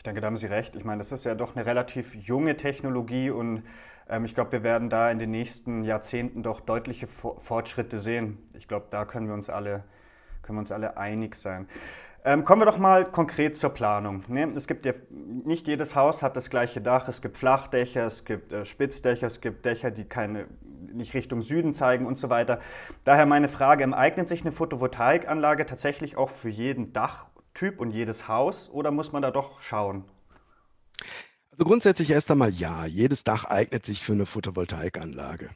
ich 0.00 0.04
denke, 0.04 0.22
da 0.22 0.28
haben 0.28 0.38
Sie 0.38 0.46
recht. 0.46 0.76
Ich 0.76 0.84
meine, 0.86 0.96
das 0.96 1.12
ist 1.12 1.24
ja 1.24 1.34
doch 1.34 1.54
eine 1.54 1.66
relativ 1.66 2.14
junge 2.14 2.56
Technologie 2.56 3.28
und 3.28 3.64
ähm, 4.08 4.24
ich 4.24 4.34
glaube, 4.34 4.52
wir 4.52 4.62
werden 4.62 4.88
da 4.88 5.10
in 5.10 5.18
den 5.18 5.30
nächsten 5.30 5.84
Jahrzehnten 5.84 6.42
doch 6.42 6.62
deutliche 6.62 7.06
Fortschritte 7.06 7.98
sehen. 7.98 8.38
Ich 8.54 8.66
glaube, 8.66 8.86
da 8.88 9.04
können 9.04 9.26
wir 9.26 9.34
uns 9.34 9.50
alle, 9.50 9.84
können 10.40 10.56
wir 10.56 10.60
uns 10.60 10.72
alle 10.72 10.96
einig 10.96 11.34
sein. 11.34 11.68
Ähm, 12.24 12.46
kommen 12.46 12.62
wir 12.62 12.64
doch 12.64 12.78
mal 12.78 13.04
konkret 13.04 13.58
zur 13.58 13.74
Planung. 13.74 14.24
Ne? 14.28 14.50
Es 14.56 14.66
gibt 14.66 14.86
ja, 14.86 14.94
nicht 15.10 15.66
jedes 15.66 15.94
Haus 15.94 16.22
hat 16.22 16.34
das 16.34 16.48
gleiche 16.48 16.80
Dach. 16.80 17.06
Es 17.06 17.20
gibt 17.20 17.36
Flachdächer, 17.36 18.06
es 18.06 18.24
gibt 18.24 18.54
äh, 18.54 18.64
Spitzdächer, 18.64 19.26
es 19.26 19.42
gibt 19.42 19.66
Dächer, 19.66 19.90
die 19.90 20.04
keine, 20.06 20.46
nicht 20.94 21.12
Richtung 21.12 21.42
Süden 21.42 21.74
zeigen 21.74 22.06
und 22.06 22.18
so 22.18 22.30
weiter. 22.30 22.60
Daher 23.04 23.26
meine 23.26 23.48
Frage, 23.48 23.84
eignet 23.94 24.28
sich 24.28 24.40
eine 24.40 24.52
Photovoltaikanlage 24.52 25.66
tatsächlich 25.66 26.16
auch 26.16 26.30
für 26.30 26.48
jeden 26.48 26.94
Dach- 26.94 27.26
Typ 27.54 27.80
und 27.80 27.90
jedes 27.90 28.28
Haus 28.28 28.70
oder 28.70 28.90
muss 28.90 29.12
man 29.12 29.22
da 29.22 29.30
doch 29.30 29.60
schauen? 29.60 30.04
Also 31.50 31.64
grundsätzlich 31.64 32.10
erst 32.10 32.30
einmal 32.30 32.50
ja, 32.50 32.86
jedes 32.86 33.22
Dach 33.24 33.44
eignet 33.44 33.84
sich 33.84 34.00
für 34.00 34.12
eine 34.12 34.24
Photovoltaikanlage. 34.24 35.50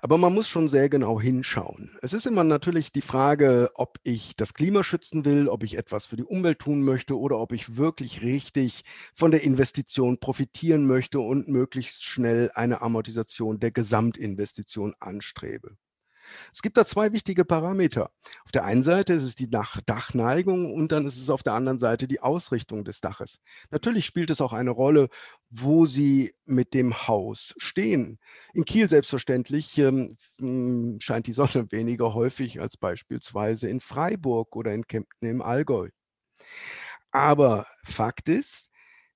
Aber 0.00 0.16
man 0.16 0.32
muss 0.32 0.48
schon 0.48 0.68
sehr 0.68 0.88
genau 0.88 1.20
hinschauen. 1.20 1.90
Es 2.02 2.12
ist 2.12 2.26
immer 2.26 2.44
natürlich 2.44 2.92
die 2.92 3.00
Frage, 3.00 3.70
ob 3.74 3.98
ich 4.04 4.36
das 4.36 4.54
Klima 4.54 4.84
schützen 4.84 5.24
will, 5.24 5.48
ob 5.48 5.62
ich 5.62 5.76
etwas 5.76 6.06
für 6.06 6.16
die 6.16 6.24
Umwelt 6.24 6.60
tun 6.60 6.82
möchte 6.82 7.18
oder 7.18 7.38
ob 7.38 7.52
ich 7.52 7.76
wirklich 7.76 8.22
richtig 8.22 8.84
von 9.14 9.32
der 9.32 9.42
Investition 9.42 10.18
profitieren 10.18 10.86
möchte 10.86 11.20
und 11.20 11.48
möglichst 11.48 12.04
schnell 12.04 12.50
eine 12.54 12.80
Amortisation 12.80 13.60
der 13.60 13.70
Gesamtinvestition 13.70 14.94
anstrebe. 15.00 15.76
Es 16.52 16.62
gibt 16.62 16.76
da 16.76 16.86
zwei 16.86 17.12
wichtige 17.12 17.44
Parameter. 17.44 18.10
Auf 18.44 18.52
der 18.52 18.64
einen 18.64 18.82
Seite 18.82 19.12
ist 19.12 19.22
es 19.22 19.34
die 19.34 19.50
Dach 19.50 19.80
Dachneigung 19.86 20.72
und 20.72 20.92
dann 20.92 21.06
ist 21.06 21.20
es 21.20 21.30
auf 21.30 21.42
der 21.42 21.54
anderen 21.54 21.78
Seite 21.78 22.08
die 22.08 22.20
Ausrichtung 22.20 22.84
des 22.84 23.00
Daches. 23.00 23.40
Natürlich 23.70 24.06
spielt 24.06 24.30
es 24.30 24.40
auch 24.40 24.52
eine 24.52 24.70
Rolle, 24.70 25.08
wo 25.50 25.86
Sie 25.86 26.34
mit 26.44 26.74
dem 26.74 27.06
Haus 27.06 27.54
stehen. 27.58 28.18
In 28.52 28.64
Kiel 28.64 28.88
selbstverständlich 28.88 29.78
ähm, 29.78 30.16
hm, 30.40 30.98
scheint 31.00 31.26
die 31.26 31.32
Sonne 31.32 31.66
weniger 31.70 32.14
häufig 32.14 32.60
als 32.60 32.76
beispielsweise 32.76 33.68
in 33.68 33.80
Freiburg 33.80 34.56
oder 34.56 34.72
in 34.72 34.86
Kempten 34.86 35.28
im 35.28 35.42
Allgäu. 35.42 35.90
Aber 37.10 37.66
Fakt 37.84 38.28
ist, 38.28 38.70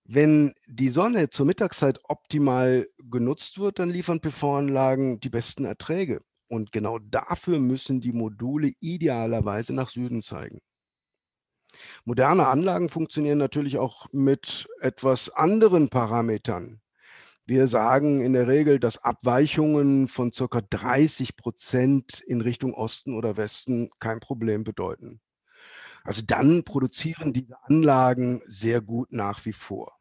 wenn 0.04 0.54
die 0.66 0.88
Sonne 0.88 1.28
zur 1.28 1.44
Mittagszeit 1.44 1.98
optimal 2.04 2.86
genutzt 3.10 3.58
wird, 3.58 3.78
dann 3.78 3.90
liefern 3.90 4.20
PV-Anlagen 4.20 5.20
die 5.20 5.28
besten 5.28 5.66
Erträge. 5.66 6.22
Und 6.48 6.72
genau 6.72 6.98
dafür 6.98 7.58
müssen 7.58 8.00
die 8.00 8.12
Module 8.12 8.72
idealerweise 8.80 9.74
nach 9.74 9.88
Süden 9.88 10.22
zeigen. 10.22 10.60
Moderne 12.04 12.46
Anlagen 12.46 12.88
funktionieren 12.88 13.38
natürlich 13.38 13.78
auch 13.78 14.06
mit 14.12 14.68
etwas 14.80 15.30
anderen 15.30 15.90
Parametern. 15.90 16.80
Wir 17.46 17.66
sagen 17.66 18.20
in 18.20 18.34
der 18.34 18.46
Regel, 18.46 18.78
dass 18.78 18.98
Abweichungen 18.98 20.08
von 20.08 20.32
ca. 20.32 20.60
30 20.60 21.36
Prozent 21.36 22.20
in 22.20 22.40
Richtung 22.40 22.74
Osten 22.74 23.14
oder 23.14 23.36
Westen 23.36 23.90
kein 24.00 24.20
Problem 24.20 24.64
bedeuten. 24.64 25.20
Also 26.04 26.22
dann 26.26 26.64
produzieren 26.64 27.32
diese 27.32 27.62
Anlagen 27.64 28.42
sehr 28.46 28.80
gut 28.80 29.12
nach 29.12 29.44
wie 29.44 29.52
vor. 29.52 29.97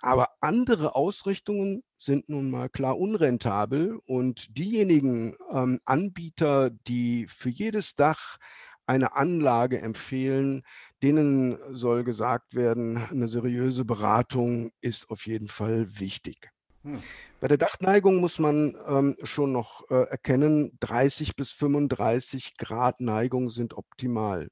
Aber 0.00 0.30
andere 0.40 0.94
Ausrichtungen 0.94 1.82
sind 1.96 2.28
nun 2.28 2.50
mal 2.50 2.68
klar 2.68 2.98
unrentabel 2.98 3.98
und 4.06 4.56
diejenigen 4.56 5.36
ähm, 5.50 5.80
Anbieter, 5.84 6.70
die 6.70 7.26
für 7.28 7.50
jedes 7.50 7.96
Dach 7.96 8.38
eine 8.86 9.14
Anlage 9.14 9.80
empfehlen, 9.80 10.62
denen 11.02 11.58
soll 11.74 12.04
gesagt 12.04 12.54
werden, 12.54 12.96
eine 12.96 13.28
seriöse 13.28 13.84
Beratung 13.84 14.72
ist 14.80 15.10
auf 15.10 15.26
jeden 15.26 15.48
Fall 15.48 16.00
wichtig. 16.00 16.50
Hm. 16.84 17.02
Bei 17.40 17.48
der 17.48 17.58
Dachneigung 17.58 18.16
muss 18.16 18.38
man 18.38 18.74
ähm, 18.88 19.16
schon 19.22 19.52
noch 19.52 19.88
äh, 19.90 20.08
erkennen, 20.08 20.76
30 20.80 21.36
bis 21.36 21.52
35 21.52 22.56
Grad 22.56 23.00
Neigung 23.00 23.50
sind 23.50 23.74
optimal. 23.76 24.48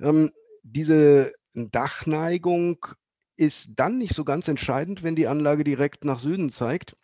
Ähm, 0.00 0.32
diese 0.62 1.32
Dachneigung 1.54 2.84
ist 3.38 3.70
dann 3.76 3.98
nicht 3.98 4.14
so 4.14 4.24
ganz 4.24 4.48
entscheidend, 4.48 5.02
wenn 5.02 5.16
die 5.16 5.28
Anlage 5.28 5.64
direkt 5.64 6.04
nach 6.04 6.18
Süden 6.18 6.50
zeigt, 6.50 6.96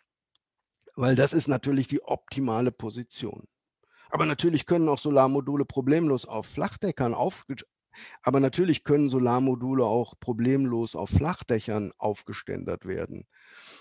weil 0.95 1.15
das 1.15 1.33
ist 1.33 1.47
natürlich 1.47 1.87
die 1.87 2.03
optimale 2.03 2.71
Position. 2.71 3.47
Aber 4.09 4.25
natürlich 4.25 4.65
können 4.65 4.87
auch 4.89 4.99
Solarmodule 4.99 5.65
problemlos 5.65 6.25
auf 6.25 6.45
Flachdeckern 6.45 7.13
auf, 7.13 7.45
aber 8.21 8.39
natürlich 8.41 8.83
können 8.83 9.09
Solarmodule 9.09 9.85
auch 9.85 10.19
problemlos 10.19 10.95
auf 10.95 11.09
Flachdächern 11.09 11.93
aufgeständert 11.97 12.85
werden. 12.85 13.25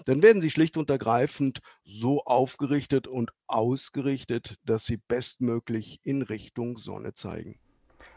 Dann 0.06 0.22
werden 0.22 0.40
sie 0.40 0.50
schlicht 0.50 0.76
und 0.76 0.90
ergreifend 0.90 1.60
so 1.82 2.22
aufgerichtet 2.24 3.08
und 3.08 3.32
ausgerichtet, 3.48 4.58
dass 4.64 4.84
sie 4.84 4.96
bestmöglich 4.96 6.00
in 6.04 6.22
Richtung 6.22 6.78
Sonne 6.78 7.14
zeigen. 7.14 7.58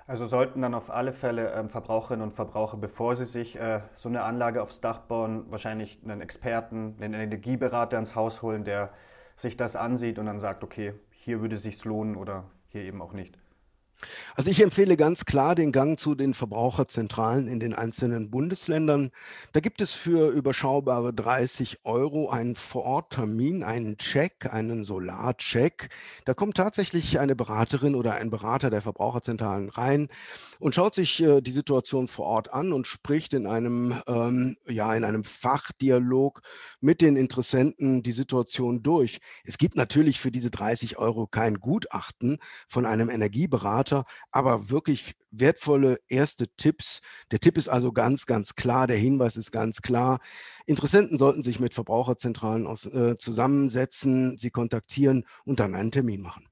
Also 0.08 0.26
sollten 0.26 0.62
dann 0.62 0.74
auf 0.74 0.90
alle 0.90 1.12
Fälle 1.12 1.52
ähm, 1.54 1.70
Verbraucherinnen 1.70 2.24
und 2.24 2.34
Verbraucher, 2.34 2.78
bevor 2.78 3.16
sie 3.16 3.26
sich 3.26 3.60
äh, 3.60 3.82
so 3.96 4.08
eine 4.08 4.24
Anlage 4.24 4.62
aufs 4.62 4.80
Dach 4.80 5.00
bauen, 5.00 5.46
wahrscheinlich 5.50 6.00
einen 6.04 6.22
Experten, 6.22 6.96
einen 7.02 7.14
Energieberater 7.14 7.98
ins 7.98 8.16
Haus 8.16 8.42
holen, 8.42 8.64
der 8.64 8.92
sich 9.36 9.58
das 9.58 9.76
ansieht 9.76 10.18
und 10.18 10.26
dann 10.26 10.40
sagt, 10.40 10.64
okay, 10.64 10.94
hier 11.12 11.42
würde 11.42 11.56
es 11.56 11.64
sich 11.64 11.84
lohnen 11.84 12.16
oder 12.16 12.46
hier 12.70 12.84
eben 12.84 13.02
auch 13.02 13.14
nicht. 13.14 13.38
Also 14.36 14.52
ich 14.52 14.62
empfehle 14.62 14.96
ganz 14.98 15.26
klar 15.26 15.56
den 15.56 15.72
Gang 15.72 16.00
zu 16.00 16.14
den 16.14 16.36
Verbraucherzentralen 16.36 17.48
in 17.48 17.60
den 17.60 17.74
einzelnen 17.74 18.30
Bundesländern. 18.30 19.12
Da 19.54 19.60
gibt 19.60 19.82
es 19.82 19.94
für 19.94 20.30
überschaubare 20.30 21.14
30 21.14 21.80
Euro 21.84 22.30
einen 22.30 22.56
Vororttermin, 22.56 23.64
einen 23.64 23.98
Check, 23.98 24.54
einen 24.54 24.84
Solarcheck. 24.84 25.90
Da 26.26 26.36
kommt 26.36 26.58
tatsächlich 26.58 27.20
eine 27.20 27.36
Beraterin 27.36 27.96
oder 27.96 28.14
ein 28.14 28.30
Berater 28.30 28.70
der 28.70 28.84
Verbraucherzentralen 28.84 29.70
rein 29.70 30.10
und 30.60 30.76
schaut 30.76 30.94
sich 30.94 31.24
äh, 31.24 31.42
die 31.42 31.52
Situation 31.52 32.08
vor 32.08 32.28
Ort 32.28 32.54
an 32.54 32.74
und 32.74 32.86
spricht 32.86 33.34
in 33.34 33.48
einem, 33.48 34.00
ähm, 34.06 34.58
ja, 34.68 34.94
in 34.94 35.06
einem 35.06 35.24
Fachdialog 35.24 36.42
mit 36.80 37.02
den 37.02 37.16
Interessenten 37.16 38.04
die 38.04 38.12
Situation 38.12 38.84
durch. 38.84 39.20
Es 39.44 39.58
gibt 39.58 39.76
natürlich 39.76 40.20
für 40.20 40.32
diese 40.32 40.52
30 40.52 41.00
Euro 41.00 41.26
kein 41.26 41.56
Gutachten 41.56 42.38
von 42.68 42.86
einem 42.86 43.10
Energieberater 43.10 43.87
Berater, 43.88 44.06
aber 44.32 44.70
wirklich 44.70 45.16
wertvolle 45.32 46.00
erste 46.08 46.48
Tipps. 46.56 47.02
Der 47.32 47.40
Tipp 47.40 47.58
ist 47.58 47.68
also 47.68 47.92
ganz, 47.92 48.26
ganz 48.26 48.56
klar, 48.56 48.88
der 48.88 48.98
Hinweis 48.98 49.36
ist 49.36 49.52
ganz 49.52 49.82
klar. 49.82 50.20
Interessenten 50.66 51.18
sollten 51.18 51.44
sich 51.44 51.60
mit 51.60 51.74
Verbraucherzentralen 51.74 52.68
aus, 52.68 52.86
äh, 52.86 53.16
zusammensetzen, 53.18 54.38
sie 54.38 54.52
kontaktieren 54.52 55.26
und 55.46 55.60
dann 55.60 55.76
einen 55.76 55.92
Termin 55.92 56.22
machen. 56.22 56.48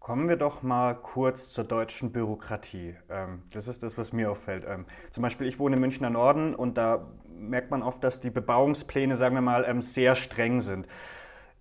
Kommen 0.00 0.28
wir 0.28 0.36
doch 0.36 0.62
mal 0.62 0.94
kurz 0.94 1.50
zur 1.50 1.64
deutschen 1.64 2.12
Bürokratie. 2.12 2.96
Ähm, 3.10 3.42
das 3.52 3.68
ist 3.68 3.82
das, 3.82 3.98
was 3.98 4.12
mir 4.12 4.30
auffällt. 4.30 4.64
Ähm, 4.66 4.86
zum 5.10 5.22
Beispiel, 5.22 5.46
ich 5.46 5.58
wohne 5.58 5.76
im 5.76 5.80
Münchner 5.80 6.08
Norden 6.08 6.54
und 6.54 6.78
da 6.78 7.12
merkt 7.26 7.70
man 7.70 7.82
oft, 7.82 8.02
dass 8.02 8.20
die 8.20 8.30
Bebauungspläne, 8.30 9.16
sagen 9.16 9.34
wir 9.34 9.42
mal, 9.42 9.66
ähm, 9.68 9.82
sehr 9.82 10.14
streng 10.14 10.62
sind. 10.62 10.86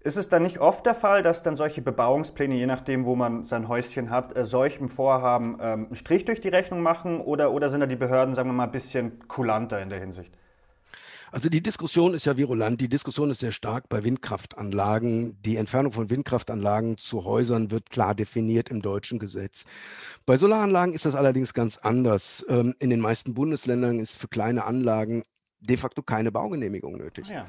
Ist 0.08 0.16
es 0.16 0.30
dann 0.30 0.44
nicht 0.44 0.60
oft 0.60 0.86
der 0.86 0.96
Fall, 0.96 1.22
dass 1.22 1.44
dann 1.44 1.58
solche 1.58 1.82
Bebauungspläne, 1.82 2.56
je 2.56 2.66
nachdem, 2.66 3.04
wo 3.04 3.18
man 3.18 3.44
sein 3.44 3.68
Häuschen 3.68 4.10
hat, 4.10 4.38
äh, 4.38 4.46
solchem 4.46 4.88
Vorhaben 4.88 5.58
ähm, 5.60 5.88
einen 5.88 5.96
Strich 5.96 6.24
durch 6.24 6.40
die 6.40 6.48
Rechnung 6.48 6.80
machen 6.80 7.20
oder, 7.20 7.52
oder 7.52 7.70
sind 7.70 7.82
da 7.82 7.88
die 7.88 7.98
Behörden, 7.98 8.34
sagen 8.34 8.48
wir 8.48 8.54
mal, 8.54 8.64
ein 8.64 8.72
bisschen 8.72 9.28
kulanter 9.28 9.82
in 9.82 9.90
der 9.90 10.00
Hinsicht? 10.00 10.32
Also 11.30 11.50
die 11.50 11.62
Diskussion 11.62 12.14
ist 12.14 12.26
ja 12.26 12.38
virulent. 12.38 12.80
Die 12.80 12.88
Diskussion 12.88 13.30
ist 13.32 13.40
sehr 13.40 13.52
stark 13.52 13.90
bei 13.90 14.02
Windkraftanlagen. 14.06 15.42
Die 15.42 15.58
Entfernung 15.58 15.92
von 15.92 16.10
Windkraftanlagen 16.10 16.98
zu 16.98 17.26
Häusern 17.26 17.70
wird 17.70 17.90
klar 17.90 18.16
definiert 18.16 18.70
im 18.70 18.82
deutschen 18.82 19.20
Gesetz. 19.20 19.66
Bei 20.26 20.38
Solaranlagen 20.38 20.94
ist 20.94 21.04
das 21.04 21.16
allerdings 21.16 21.54
ganz 21.54 21.76
anders. 21.80 22.46
Ähm, 22.48 22.76
in 22.80 22.92
den 22.92 23.02
meisten 23.02 23.34
Bundesländern 23.34 24.00
ist 24.00 24.16
für 24.16 24.30
kleine 24.30 24.64
Anlagen 24.64 25.24
de 25.60 25.76
facto 25.76 26.02
keine 26.02 26.32
Baugenehmigung 26.32 26.96
nötig. 26.96 27.26
Ah 27.28 27.34
ja. 27.34 27.46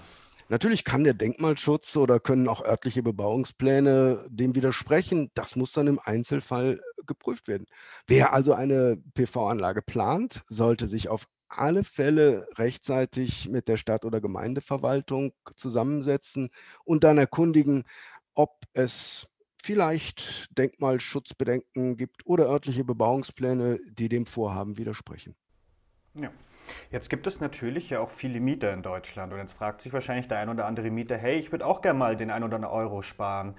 Natürlich 0.48 0.84
kann 0.84 1.04
der 1.04 1.14
Denkmalschutz 1.14 1.96
oder 1.96 2.20
können 2.20 2.48
auch 2.48 2.64
örtliche 2.64 3.02
Bebauungspläne 3.02 4.26
dem 4.30 4.54
widersprechen. 4.54 5.30
Das 5.34 5.56
muss 5.56 5.72
dann 5.72 5.86
im 5.86 6.00
Einzelfall 6.02 6.80
geprüft 7.06 7.48
werden. 7.48 7.66
Wer 8.06 8.32
also 8.32 8.54
eine 8.54 8.96
PV-Anlage 9.14 9.82
plant, 9.82 10.42
sollte 10.48 10.88
sich 10.88 11.08
auf 11.08 11.26
alle 11.48 11.84
Fälle 11.84 12.46
rechtzeitig 12.56 13.48
mit 13.48 13.68
der 13.68 13.76
Stadt- 13.76 14.04
oder 14.04 14.20
Gemeindeverwaltung 14.20 15.32
zusammensetzen 15.56 16.50
und 16.84 17.04
dann 17.04 17.18
erkundigen, 17.18 17.84
ob 18.34 18.64
es 18.72 19.28
vielleicht 19.62 20.48
Denkmalschutzbedenken 20.56 21.96
gibt 21.96 22.26
oder 22.26 22.48
örtliche 22.48 22.84
Bebauungspläne, 22.84 23.80
die 23.90 24.08
dem 24.08 24.26
Vorhaben 24.26 24.78
widersprechen. 24.78 25.34
Ja. 26.14 26.30
Jetzt 26.90 27.08
gibt 27.10 27.26
es 27.26 27.40
natürlich 27.40 27.90
ja 27.90 28.00
auch 28.00 28.10
viele 28.10 28.40
Mieter 28.40 28.72
in 28.72 28.82
Deutschland 28.82 29.32
und 29.32 29.38
jetzt 29.38 29.52
fragt 29.52 29.82
sich 29.82 29.92
wahrscheinlich 29.92 30.28
der 30.28 30.38
ein 30.38 30.48
oder 30.48 30.66
andere 30.66 30.90
Mieter, 30.90 31.16
hey, 31.16 31.38
ich 31.38 31.52
würde 31.52 31.66
auch 31.66 31.82
gerne 31.82 31.98
mal 31.98 32.16
den 32.16 32.30
ein 32.30 32.42
oder 32.42 32.56
anderen 32.56 32.74
Euro 32.74 33.02
sparen. 33.02 33.54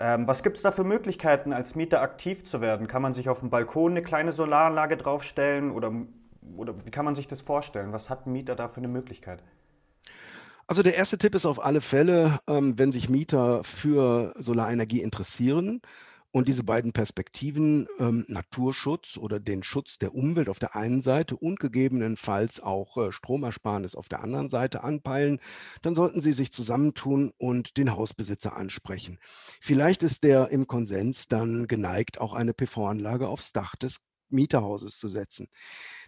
Ähm, 0.00 0.26
was 0.26 0.42
gibt 0.42 0.56
es 0.56 0.62
da 0.62 0.70
für 0.70 0.84
Möglichkeiten, 0.84 1.52
als 1.52 1.74
Mieter 1.74 2.02
aktiv 2.02 2.44
zu 2.44 2.60
werden? 2.60 2.88
Kann 2.88 3.02
man 3.02 3.14
sich 3.14 3.28
auf 3.28 3.40
dem 3.40 3.50
Balkon 3.50 3.92
eine 3.92 4.02
kleine 4.02 4.32
Solaranlage 4.32 4.96
draufstellen 4.96 5.70
oder, 5.70 5.92
oder 6.56 6.74
wie 6.84 6.90
kann 6.90 7.04
man 7.04 7.14
sich 7.14 7.28
das 7.28 7.40
vorstellen? 7.40 7.92
Was 7.92 8.10
hat 8.10 8.26
ein 8.26 8.32
Mieter 8.32 8.56
da 8.56 8.68
für 8.68 8.78
eine 8.78 8.88
Möglichkeit? 8.88 9.42
Also 10.66 10.82
der 10.82 10.96
erste 10.96 11.18
Tipp 11.18 11.34
ist 11.34 11.46
auf 11.46 11.62
alle 11.62 11.80
Fälle, 11.80 12.38
ähm, 12.48 12.78
wenn 12.78 12.90
sich 12.90 13.08
Mieter 13.08 13.62
für 13.64 14.34
Solarenergie 14.38 15.02
interessieren, 15.02 15.82
und 16.34 16.48
diese 16.48 16.64
beiden 16.64 16.92
Perspektiven, 16.92 17.86
ähm, 18.00 18.24
Naturschutz 18.26 19.16
oder 19.16 19.38
den 19.38 19.62
Schutz 19.62 19.98
der 19.98 20.16
Umwelt 20.16 20.48
auf 20.48 20.58
der 20.58 20.74
einen 20.74 21.00
Seite 21.00 21.36
und 21.36 21.60
gegebenenfalls 21.60 22.58
auch 22.58 22.96
äh, 22.96 23.12
Stromersparnis 23.12 23.94
auf 23.94 24.08
der 24.08 24.20
anderen 24.20 24.48
Seite 24.48 24.82
anpeilen, 24.82 25.38
dann 25.82 25.94
sollten 25.94 26.20
Sie 26.20 26.32
sich 26.32 26.50
zusammentun 26.50 27.32
und 27.38 27.76
den 27.76 27.92
Hausbesitzer 27.92 28.56
ansprechen. 28.56 29.20
Vielleicht 29.60 30.02
ist 30.02 30.24
der 30.24 30.48
im 30.48 30.66
Konsens 30.66 31.28
dann 31.28 31.68
geneigt, 31.68 32.20
auch 32.20 32.34
eine 32.34 32.52
PV-Anlage 32.52 33.28
aufs 33.28 33.52
Dach 33.52 33.76
des 33.76 33.98
Mieterhauses 34.28 34.98
zu 34.98 35.08
setzen. 35.08 35.46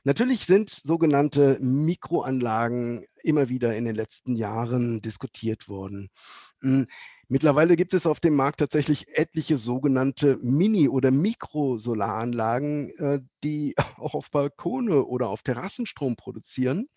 Natürlich 0.02 0.44
sind 0.44 0.70
sogenannte 0.70 1.56
Mikroanlagen 1.60 3.06
immer 3.22 3.48
wieder 3.48 3.76
in 3.76 3.84
den 3.84 3.94
letzten 3.94 4.34
Jahren 4.34 5.00
diskutiert 5.02 5.68
worden. 5.68 6.10
Mittlerweile 7.28 7.74
gibt 7.74 7.92
es 7.92 8.06
auf 8.06 8.20
dem 8.20 8.36
Markt 8.36 8.60
tatsächlich 8.60 9.08
etliche 9.18 9.56
sogenannte 9.56 10.38
Mini- 10.42 10.88
oder 10.88 11.10
Mikrosolaranlagen, 11.10 12.90
äh, 12.98 13.20
die 13.42 13.74
auch 13.98 14.14
auf 14.14 14.30
Balkone 14.30 15.04
oder 15.04 15.28
auf 15.28 15.42
Terrassen 15.42 15.86
Strom 15.86 16.14
produzieren. 16.14 16.88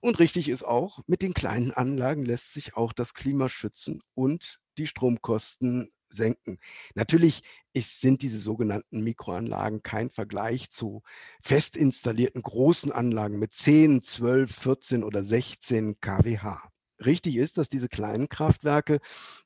Und 0.00 0.20
richtig 0.20 0.48
ist 0.48 0.62
auch, 0.64 1.00
mit 1.06 1.20
den 1.20 1.34
kleinen 1.34 1.72
Anlagen 1.72 2.24
lässt 2.24 2.54
sich 2.54 2.76
auch 2.76 2.92
das 2.92 3.12
Klima 3.12 3.48
schützen 3.48 4.00
und 4.14 4.60
die 4.78 4.86
Stromkosten 4.86 5.90
senken. 6.08 6.58
Natürlich 6.94 7.42
ist, 7.72 8.00
sind 8.00 8.22
diese 8.22 8.38
sogenannten 8.38 9.02
Mikroanlagen 9.02 9.82
kein 9.82 10.10
Vergleich 10.10 10.70
zu 10.70 11.02
fest 11.42 11.76
installierten 11.76 12.42
großen 12.42 12.92
Anlagen 12.92 13.38
mit 13.38 13.52
10, 13.52 14.02
12, 14.02 14.54
14 14.54 15.04
oder 15.04 15.24
16 15.24 15.98
kWh 16.00 16.71
richtig 17.02 17.36
ist, 17.36 17.58
dass 17.58 17.68
diese 17.68 17.88
kleinen 17.88 18.28
Kraftwerke 18.28 19.00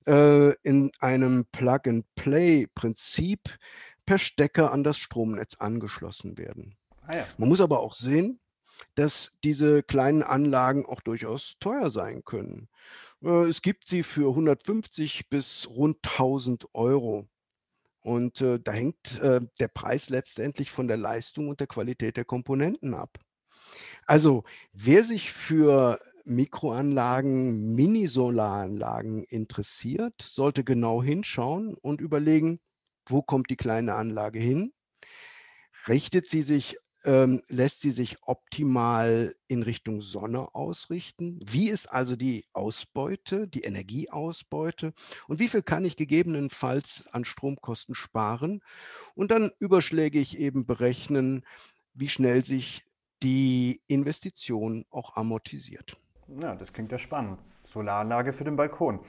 äh, 0.07 0.55
in 0.63 0.93
einem 1.01 1.47
Plug-and-Play-Prinzip 1.53 3.59
per 4.05 4.19
Stecker 4.19 4.73
an 4.73 4.85
das 4.85 4.99
Stromnetz 4.99 5.57
angeschlossen 5.59 6.39
werden. 6.39 6.77
Ah 7.07 7.17
ja. 7.17 7.27
Man 7.39 7.49
muss 7.49 7.61
aber 7.61 7.81
auch 7.81 7.95
sehen, 7.95 8.41
dass 8.95 9.33
diese 9.45 9.83
kleinen 9.83 10.23
Anlagen 10.23 10.87
auch 10.87 11.01
durchaus 11.01 11.57
teuer 11.61 11.91
sein 11.91 12.25
können. 12.25 12.69
Äh, 13.23 13.47
es 13.47 13.63
gibt 13.63 13.87
sie 13.87 14.03
für 14.03 14.31
150 14.31 15.29
bis 15.29 15.69
rund 15.69 15.99
1000 16.05 16.69
Euro. 16.75 17.29
Und 18.01 18.41
äh, 18.41 18.61
da 18.61 18.73
hängt 18.73 19.19
äh, 19.21 19.41
der 19.59 19.69
Preis 19.69 20.11
letztendlich 20.11 20.71
von 20.71 20.87
der 20.87 20.97
Leistung 20.97 21.49
und 21.49 21.59
der 21.59 21.67
Qualität 21.67 22.17
der 22.17 22.25
Komponenten 22.25 22.95
ab. 22.95 23.19
Also 24.07 24.45
wer 24.73 25.03
sich 25.03 25.33
für 25.33 25.99
Mikroanlagen, 26.27 27.75
Mini-Solaranlagen 27.77 29.23
interessiert, 29.23 30.21
sollte 30.21 30.65
genau 30.65 31.03
hinschauen 31.03 31.75
und 31.75 32.01
überlegen, 32.01 32.59
wo 33.09 33.23
kommt 33.23 33.49
die 33.49 33.57
kleine 33.57 33.95
Anlage 33.95 34.41
hin? 34.41 34.73
Richtet 35.87 36.27
sie 36.27 36.43
sich, 36.43 36.79
ähm, 37.05 37.43
lässt 37.47 37.81
sie 37.81 37.93
sich 37.93 38.17
optimal 38.23 39.37
in 39.47 39.63
Richtung 39.63 40.01
Sonne 40.01 40.53
ausrichten? 40.53 41.39
Wie 41.47 41.69
ist 41.69 41.87
also 41.93 42.17
die 42.17 42.45
Ausbeute, 42.53 43.47
die 43.47 43.63
Energieausbeute? 43.63 44.95
Und 45.29 45.39
wie 45.39 45.49
viel 45.49 45.63
kann 45.63 45.85
ich 45.85 45.97
gegebenenfalls 45.97 47.05
an 47.13 47.25
Stromkosten 47.25 47.95
sparen? 47.95 48.63
Und 49.15 49.31
dann 49.31 49.53
überschlägig 49.61 50.39
eben 50.39 50.67
berechnen, 50.67 51.47
wie 51.95 52.09
schnell 52.09 52.45
sich 52.45 52.85
die 53.23 53.81
Investition 53.87 54.85
auch 54.91 55.15
amortisiert. 55.15 55.97
Ja, 56.29 56.55
das 56.55 56.73
klingt 56.73 56.91
ja 56.93 56.99
spannend. 56.99 57.41
Solaranlage 57.65 58.33
für 58.33 58.45
den 58.45 58.57
Balkon. 58.57 59.01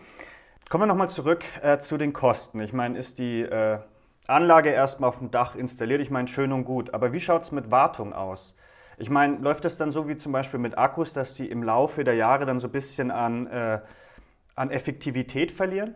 Kommen 0.69 0.83
wir 0.83 0.87
nochmal 0.87 1.09
zurück 1.09 1.43
äh, 1.61 1.79
zu 1.79 1.97
den 1.97 2.13
Kosten. 2.13 2.59
Ich 2.59 2.73
meine, 2.73 2.97
ist 2.97 3.19
die 3.19 3.41
äh, 3.41 3.79
Anlage 4.27 4.69
erstmal 4.69 5.07
auf 5.07 5.19
dem 5.19 5.31
Dach 5.31 5.55
installiert? 5.55 6.01
Ich 6.01 6.09
meine, 6.09 6.27
schön 6.27 6.51
und 6.51 6.65
gut. 6.65 6.93
Aber 6.93 7.13
wie 7.13 7.19
schaut 7.19 7.43
es 7.43 7.51
mit 7.51 7.71
Wartung 7.71 8.13
aus? 8.13 8.55
Ich 8.97 9.09
meine, 9.09 9.37
läuft 9.37 9.65
es 9.65 9.77
dann 9.77 9.91
so 9.91 10.07
wie 10.07 10.17
zum 10.17 10.31
Beispiel 10.31 10.59
mit 10.59 10.77
Akkus, 10.77 11.13
dass 11.13 11.35
die 11.35 11.49
im 11.49 11.63
Laufe 11.63 12.03
der 12.03 12.15
Jahre 12.15 12.45
dann 12.45 12.59
so 12.59 12.67
ein 12.67 12.71
bisschen 12.71 13.11
an, 13.11 13.47
äh, 13.47 13.79
an 14.55 14.71
Effektivität 14.71 15.51
verlieren? 15.51 15.95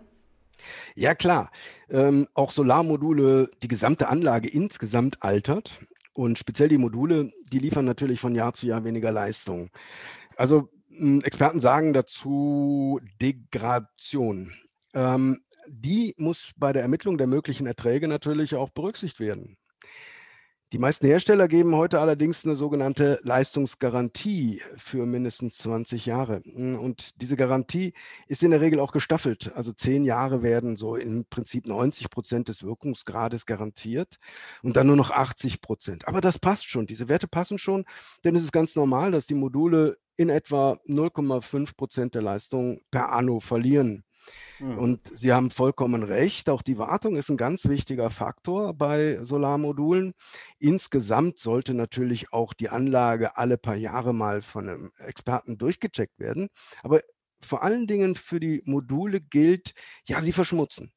Ja, 0.95 1.15
klar. 1.15 1.51
Ähm, 1.89 2.27
auch 2.33 2.51
Solarmodule, 2.51 3.49
die 3.63 3.67
gesamte 3.67 4.07
Anlage 4.07 4.49
insgesamt 4.49 5.21
altert. 5.23 5.81
Und 6.13 6.37
speziell 6.37 6.69
die 6.69 6.77
Module, 6.77 7.31
die 7.51 7.59
liefern 7.59 7.85
natürlich 7.85 8.19
von 8.19 8.35
Jahr 8.35 8.53
zu 8.53 8.67
Jahr 8.67 8.83
weniger 8.83 9.11
Leistung. 9.11 9.69
Also 10.35 10.69
Experten 11.23 11.59
sagen 11.59 11.93
dazu 11.93 12.99
Degradation. 13.21 14.53
Ähm, 14.93 15.41
die 15.67 16.13
muss 16.17 16.51
bei 16.57 16.73
der 16.73 16.83
Ermittlung 16.83 17.17
der 17.17 17.27
möglichen 17.27 17.65
Erträge 17.65 18.07
natürlich 18.07 18.55
auch 18.55 18.69
berücksichtigt 18.69 19.19
werden. 19.19 19.57
Die 20.73 20.79
meisten 20.79 21.05
Hersteller 21.05 21.49
geben 21.49 21.75
heute 21.75 21.99
allerdings 21.99 22.45
eine 22.45 22.55
sogenannte 22.55 23.19
Leistungsgarantie 23.23 24.61
für 24.77 25.05
mindestens 25.05 25.57
20 25.57 26.05
Jahre. 26.05 26.41
Und 26.45 27.21
diese 27.21 27.35
Garantie 27.35 27.91
ist 28.27 28.41
in 28.41 28.51
der 28.51 28.61
Regel 28.61 28.79
auch 28.79 28.93
gestaffelt. 28.93 29.51
Also 29.53 29.73
zehn 29.73 30.05
Jahre 30.05 30.43
werden 30.43 30.77
so 30.77 30.95
im 30.95 31.25
Prinzip 31.25 31.67
90 31.67 32.09
Prozent 32.09 32.47
des 32.47 32.63
Wirkungsgrades 32.63 33.45
garantiert 33.45 34.15
und 34.63 34.77
dann 34.77 34.87
nur 34.87 34.95
noch 34.95 35.11
80 35.11 35.59
Prozent. 35.59 36.07
Aber 36.07 36.21
das 36.21 36.39
passt 36.39 36.69
schon. 36.69 36.87
Diese 36.87 37.09
Werte 37.09 37.27
passen 37.27 37.57
schon, 37.57 37.83
denn 38.23 38.37
es 38.37 38.43
ist 38.43 38.53
ganz 38.53 38.77
normal, 38.77 39.11
dass 39.11 39.25
die 39.25 39.33
Module 39.33 39.97
in 40.15 40.29
etwa 40.29 40.79
0,5 40.87 41.75
Prozent 41.75 42.15
der 42.15 42.21
Leistung 42.21 42.79
per 42.91 43.11
Anno 43.11 43.41
verlieren. 43.41 44.05
Mhm. 44.59 44.77
Und 44.77 44.99
Sie 45.13 45.31
haben 45.33 45.49
vollkommen 45.49 46.03
recht, 46.03 46.49
auch 46.49 46.61
die 46.61 46.77
Wartung 46.77 47.15
ist 47.15 47.29
ein 47.29 47.37
ganz 47.37 47.67
wichtiger 47.67 48.09
Faktor 48.09 48.73
bei 48.73 49.17
Solarmodulen. 49.17 50.13
Insgesamt 50.59 51.39
sollte 51.39 51.73
natürlich 51.73 52.31
auch 52.31 52.53
die 52.53 52.69
Anlage 52.69 53.37
alle 53.37 53.57
paar 53.57 53.75
Jahre 53.75 54.13
mal 54.13 54.41
von 54.41 54.69
einem 54.69 54.91
Experten 54.97 55.57
durchgecheckt 55.57 56.19
werden. 56.19 56.49
Aber 56.83 57.01
vor 57.43 57.63
allen 57.63 57.87
Dingen 57.87 58.15
für 58.15 58.39
die 58.39 58.61
Module 58.65 59.19
gilt, 59.21 59.73
ja, 60.05 60.21
sie 60.21 60.31
verschmutzen. 60.31 60.91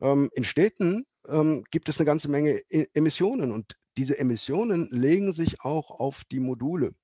Ähm, 0.00 0.30
in 0.34 0.44
Städten 0.44 1.04
ähm, 1.28 1.64
gibt 1.70 1.88
es 1.88 1.98
eine 1.98 2.06
ganze 2.06 2.28
Menge 2.30 2.60
e 2.70 2.86
Emissionen 2.94 3.52
und 3.52 3.76
diese 3.96 4.18
Emissionen 4.18 4.88
legen 4.90 5.32
sich 5.32 5.60
auch 5.62 5.90
auf 5.90 6.22
die 6.30 6.40
Module. 6.40 6.94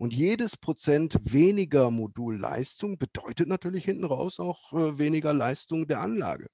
Und 0.00 0.14
jedes 0.14 0.56
Prozent 0.56 1.18
weniger 1.24 1.90
Modulleistung 1.90 2.96
bedeutet 2.96 3.48
natürlich 3.48 3.84
hinten 3.84 4.06
raus 4.06 4.40
auch 4.40 4.72
äh, 4.72 4.98
weniger 4.98 5.34
Leistung 5.34 5.86
der 5.88 6.00
Anlage. 6.00 6.46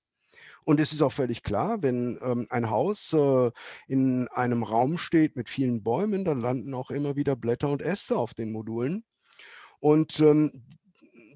Und 0.64 0.80
es 0.80 0.92
ist 0.92 1.00
auch 1.00 1.12
völlig 1.12 1.44
klar, 1.44 1.80
wenn 1.80 2.18
ähm, 2.22 2.48
ein 2.50 2.70
Haus 2.70 3.12
äh, 3.12 3.52
in 3.87 4.26
einem 4.26 4.64
Raum 4.64 4.98
steht 4.98 5.37
mit 5.37 5.48
vielen 5.48 5.85
Bäumen, 5.85 6.24
dann 6.24 6.40
landen 6.40 6.74
auch 6.74 6.90
immer 6.90 7.14
wieder 7.14 7.37
Blätter 7.37 7.68
und 7.68 7.82
Äste 7.82 8.16
auf 8.16 8.35
den 8.35 8.50
Modulen. 8.50 9.04
Und 9.78 10.18
ähm, 10.18 10.64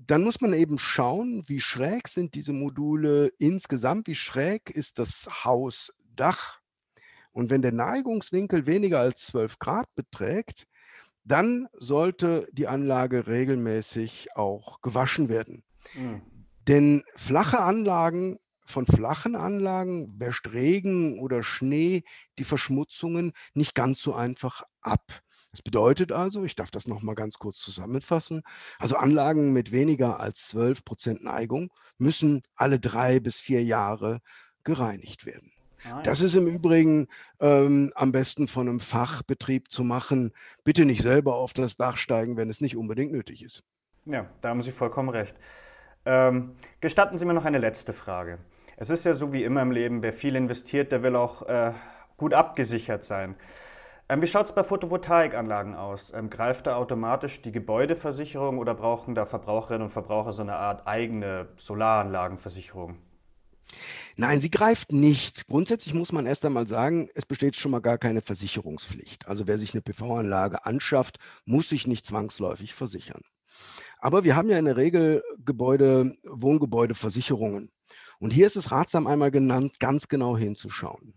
dann 0.04 0.24
muss 0.24 0.40
man 0.40 0.52
eben 0.52 0.80
schauen, 0.80 1.44
wie 1.46 1.60
schräg 1.60 2.08
sind 2.08 2.34
diese 2.34 2.52
Module 2.52 3.28
insgesamt, 3.38 4.08
wie 4.08 4.16
schräg 4.16 4.68
ist 4.70 4.98
das 4.98 5.28
Hausdach. 5.44 6.58
Und 7.30 7.50
wenn 7.50 7.62
der 7.62 7.70
Neigungswinkel 7.70 8.66
weniger 8.66 8.98
als 8.98 9.26
12 9.26 9.60
Grad 9.60 9.86
beträgt, 9.94 10.66
dann 11.30 11.68
sollte 11.78 12.48
die 12.52 12.66
Anlage 12.66 13.26
regelmäßig 13.26 14.28
auch 14.34 14.80
gewaschen 14.80 15.28
werden. 15.28 15.62
Mhm. 15.94 16.22
Denn 16.66 17.04
flache 17.14 17.60
Anlagen, 17.60 18.38
von 18.64 18.86
flachen 18.86 19.34
Anlagen 19.34 20.18
wäscht 20.18 20.52
Regen 20.52 21.18
oder 21.18 21.42
Schnee 21.42 22.04
die 22.38 22.44
Verschmutzungen 22.44 23.32
nicht 23.54 23.74
ganz 23.74 24.00
so 24.00 24.14
einfach 24.14 24.62
ab. 24.80 25.22
Das 25.50 25.62
bedeutet 25.62 26.12
also, 26.12 26.44
ich 26.44 26.54
darf 26.54 26.70
das 26.70 26.86
nochmal 26.86 27.16
ganz 27.16 27.38
kurz 27.38 27.58
zusammenfassen, 27.58 28.42
also 28.78 28.96
Anlagen 28.96 29.52
mit 29.52 29.72
weniger 29.72 30.20
als 30.20 30.48
12 30.48 30.84
Prozent 30.84 31.24
Neigung 31.24 31.72
müssen 31.98 32.42
alle 32.54 32.78
drei 32.78 33.18
bis 33.18 33.40
vier 33.40 33.64
Jahre 33.64 34.20
gereinigt 34.62 35.26
werden. 35.26 35.52
Ah, 35.84 36.02
das 36.02 36.20
ist 36.20 36.34
im 36.34 36.46
Übrigen 36.46 37.08
ähm, 37.40 37.92
am 37.94 38.12
besten 38.12 38.48
von 38.48 38.68
einem 38.68 38.80
Fachbetrieb 38.80 39.70
zu 39.70 39.84
machen. 39.84 40.32
Bitte 40.64 40.84
nicht 40.84 41.02
selber 41.02 41.36
auf 41.36 41.52
das 41.52 41.76
Dach 41.76 41.96
steigen, 41.96 42.36
wenn 42.36 42.50
es 42.50 42.60
nicht 42.60 42.76
unbedingt 42.76 43.12
nötig 43.12 43.42
ist. 43.42 43.64
Ja, 44.04 44.26
da 44.40 44.50
haben 44.50 44.62
Sie 44.62 44.72
vollkommen 44.72 45.08
recht. 45.08 45.36
Ähm, 46.04 46.56
gestatten 46.80 47.18
Sie 47.18 47.26
mir 47.26 47.34
noch 47.34 47.44
eine 47.44 47.58
letzte 47.58 47.92
Frage. 47.92 48.38
Es 48.76 48.90
ist 48.90 49.04
ja 49.04 49.14
so 49.14 49.32
wie 49.32 49.44
immer 49.44 49.62
im 49.62 49.72
Leben, 49.72 50.02
wer 50.02 50.12
viel 50.12 50.36
investiert, 50.36 50.90
der 50.92 51.02
will 51.02 51.16
auch 51.16 51.42
äh, 51.42 51.72
gut 52.16 52.32
abgesichert 52.34 53.04
sein. 53.04 53.36
Ähm, 54.08 54.22
wie 54.22 54.26
schaut 54.26 54.46
es 54.46 54.52
bei 54.52 54.64
Photovoltaikanlagen 54.64 55.76
aus? 55.76 56.12
Ähm, 56.12 56.30
greift 56.30 56.66
da 56.66 56.76
automatisch 56.76 57.42
die 57.42 57.52
Gebäudeversicherung 57.52 58.58
oder 58.58 58.74
brauchen 58.74 59.14
da 59.14 59.24
Verbraucherinnen 59.24 59.82
und 59.82 59.90
Verbraucher 59.90 60.32
so 60.32 60.42
eine 60.42 60.56
Art 60.56 60.86
eigene 60.86 61.48
Solaranlagenversicherung? 61.56 62.96
Nein, 64.16 64.40
sie 64.40 64.50
greift 64.50 64.92
nicht. 64.92 65.46
Grundsätzlich 65.46 65.94
muss 65.94 66.12
man 66.12 66.26
erst 66.26 66.44
einmal 66.44 66.66
sagen, 66.66 67.08
es 67.14 67.26
besteht 67.26 67.56
schon 67.56 67.70
mal 67.70 67.80
gar 67.80 67.98
keine 67.98 68.22
Versicherungspflicht. 68.22 69.26
Also 69.26 69.46
wer 69.46 69.58
sich 69.58 69.74
eine 69.74 69.82
PV-Anlage 69.82 70.66
anschafft, 70.66 71.18
muss 71.44 71.68
sich 71.68 71.86
nicht 71.86 72.06
zwangsläufig 72.06 72.74
versichern. 72.74 73.22
Aber 73.98 74.24
wir 74.24 74.36
haben 74.36 74.50
ja 74.50 74.58
in 74.58 74.64
der 74.64 74.76
Regel 74.76 75.22
Gebäude, 75.38 76.14
Wohngebäudeversicherungen. 76.24 77.70
Und 78.18 78.30
hier 78.30 78.46
ist 78.46 78.56
es 78.56 78.70
ratsam 78.70 79.06
einmal 79.06 79.30
genannt, 79.30 79.80
ganz 79.80 80.08
genau 80.08 80.36
hinzuschauen. 80.36 81.14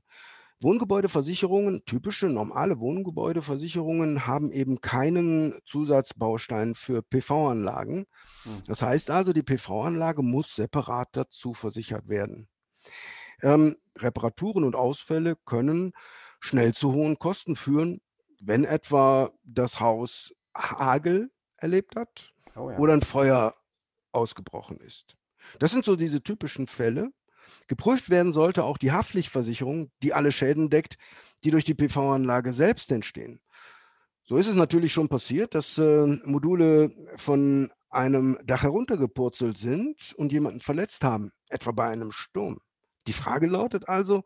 Wohngebäudeversicherungen, 0.62 1.84
typische 1.86 2.28
normale 2.28 2.80
Wohngebäudeversicherungen, 2.80 4.26
haben 4.26 4.52
eben 4.52 4.80
keinen 4.80 5.54
Zusatzbaustein 5.66 6.74
für 6.74 7.02
PV-Anlagen. 7.02 8.06
Hm. 8.44 8.62
Das 8.68 8.82
heißt 8.82 9.10
also, 9.10 9.34
die 9.34 9.44
PV-Anlage 9.44 10.24
muss 10.24 10.56
separat 10.56 11.10
dazu 11.12 11.54
versichert 11.54 12.08
werden. 12.08 12.48
Ähm, 13.42 13.76
Reparaturen 13.98 14.64
und 14.64 14.76
Ausfälle 14.76 15.36
können 15.46 15.94
schnell 16.40 16.74
zu 16.74 16.94
hohen 16.94 17.20
Kosten 17.20 17.56
führen, 17.56 18.02
wenn 18.42 18.66
etwa 18.66 19.32
das 19.44 19.80
Haus 19.80 20.34
Hagel 20.56 21.32
erlebt 21.58 21.96
hat 21.96 22.34
oh 22.56 22.70
ja. 22.70 22.78
oder 22.78 22.94
ein 22.94 23.02
Feuer 23.02 23.56
ausgebrochen 24.12 24.78
ist. 24.80 25.16
Das 25.60 25.72
sind 25.72 25.86
so 25.86 25.96
diese 25.96 26.22
typischen 26.22 26.68
Fälle. 26.68 27.12
Geprüft 27.68 28.10
werden 28.10 28.32
sollte 28.32 28.64
auch 28.64 28.78
die 28.78 28.92
Haftpflichtversicherung, 28.92 29.92
die 30.02 30.14
alle 30.14 30.32
Schäden 30.32 30.70
deckt, 30.70 30.98
die 31.44 31.52
durch 31.52 31.66
die 31.66 31.74
PV-Anlage 31.74 32.54
selbst 32.54 32.92
entstehen. 32.92 33.42
So 34.24 34.38
ist 34.38 34.48
es 34.48 34.56
natürlich 34.56 34.94
schon 34.94 35.10
passiert, 35.10 35.54
dass 35.54 35.78
äh, 35.78 36.06
Module 36.24 36.92
von 37.18 37.72
einem 37.90 38.38
Dach 38.46 38.64
heruntergepurzelt 38.64 39.58
sind 39.58 40.14
und 40.16 40.32
jemanden 40.32 40.62
verletzt 40.62 41.04
haben, 41.04 41.32
etwa 41.50 41.72
bei 41.72 41.90
einem 41.90 42.12
Sturm. 42.12 42.60
Die 43.08 43.14
Frage 43.14 43.48
lautet 43.48 43.90
also, 43.90 44.24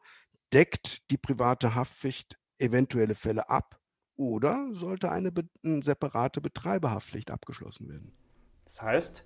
deckt 0.54 1.10
die 1.12 1.18
private 1.18 1.76
Haftpflicht 1.76 2.38
eventuelle 2.60 3.16
Fälle 3.16 3.50
ab 3.50 3.80
oder 4.16 4.70
sollte 4.72 5.12
eine, 5.12 5.32
eine 5.64 5.84
separate 5.84 6.42
Betreiberhaftpflicht 6.42 7.32
abgeschlossen 7.32 7.90
werden? 7.90 8.14
Das 8.66 8.82
heißt, 8.82 9.24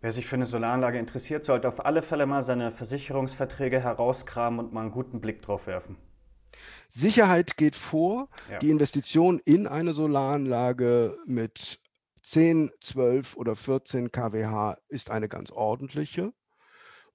Wer 0.00 0.12
sich 0.12 0.26
für 0.26 0.36
eine 0.36 0.46
Solaranlage 0.46 0.98
interessiert, 0.98 1.44
sollte 1.44 1.66
auf 1.66 1.84
alle 1.84 2.02
Fälle 2.02 2.26
mal 2.26 2.44
seine 2.44 2.70
Versicherungsverträge 2.70 3.80
herauskramen 3.80 4.60
und 4.60 4.72
mal 4.72 4.82
einen 4.82 4.92
guten 4.92 5.20
Blick 5.20 5.42
drauf 5.42 5.66
werfen. 5.66 5.96
Sicherheit 6.88 7.56
geht 7.56 7.74
vor. 7.74 8.28
Ja. 8.50 8.60
Die 8.60 8.70
Investition 8.70 9.40
in 9.40 9.66
eine 9.66 9.92
Solaranlage 9.94 11.16
mit 11.26 11.80
10, 12.22 12.70
12 12.80 13.36
oder 13.36 13.56
14 13.56 14.12
kWh 14.12 14.76
ist 14.88 15.10
eine 15.10 15.28
ganz 15.28 15.50
ordentliche. 15.50 16.32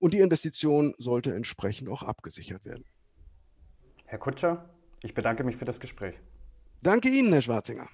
Und 0.04 0.14
die 0.14 0.20
Investition 0.20 0.94
sollte 0.98 1.34
entsprechend 1.34 1.88
auch 1.88 2.04
abgesichert 2.04 2.66
werden. 2.66 2.84
Herr 4.04 4.20
Kutscher, 4.20 4.70
ich 5.02 5.14
bedanke 5.14 5.46
mich 5.46 5.56
für 5.56 5.64
das 5.64 5.80
Gespräch. 5.80 6.16
Danke 6.82 7.08
Ihnen, 7.08 7.32
Herr 7.32 7.42
Schwarzinger. 7.42 7.88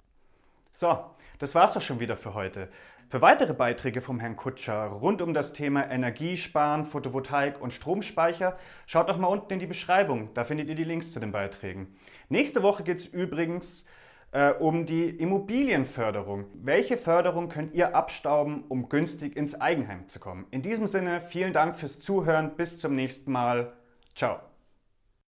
So, 0.72 1.06
das 1.38 1.54
war's 1.54 1.74
doch 1.74 1.84
schon 1.84 2.00
wieder 2.00 2.18
für 2.18 2.34
heute. 2.34 2.70
Für 3.10 3.22
weitere 3.22 3.54
Beiträge 3.54 4.02
vom 4.02 4.20
Herrn 4.20 4.38
Kutscher 4.38 4.86
rund 4.86 5.22
um 5.22 5.36
das 5.36 5.54
Thema 5.54 5.88
Energiesparen, 5.88 6.84
Photovoltaik 6.84 7.62
und 7.62 7.74
Stromspeicher 7.74 8.58
schaut 8.88 9.08
doch 9.08 9.20
mal 9.20 9.28
unten 9.28 9.54
in 9.54 9.60
die 9.60 9.68
Beschreibung. 9.68 10.34
Da 10.34 10.46
findet 10.46 10.68
ihr 10.68 10.76
die 10.76 10.86
Links 10.86 11.12
zu 11.12 11.20
den 11.20 11.32
Beiträgen. 11.32 11.96
Nächste 12.28 12.64
Woche 12.64 12.82
geht 12.82 12.98
es 12.98 13.06
übrigens 13.06 13.86
äh, 14.32 14.52
um 14.52 14.86
die 14.86 15.10
Immobilienförderung. 15.10 16.46
Welche 16.54 16.98
Förderung 16.98 17.50
könnt 17.50 17.74
ihr 17.74 17.96
abstauben, 17.96 18.64
um 18.68 18.90
günstig 18.90 19.36
ins 19.36 19.60
Eigenheim 19.60 20.08
zu 20.08 20.20
kommen? 20.20 20.46
In 20.52 20.62
diesem 20.62 20.88
Sinne, 20.88 21.22
vielen 21.22 21.54
Dank 21.54 21.78
fürs 21.78 22.00
Zuhören. 22.00 22.56
Bis 22.56 22.80
zum 22.80 22.96
nächsten 22.96 23.32
Mal. 23.32 23.74
Ciao. 24.16 24.49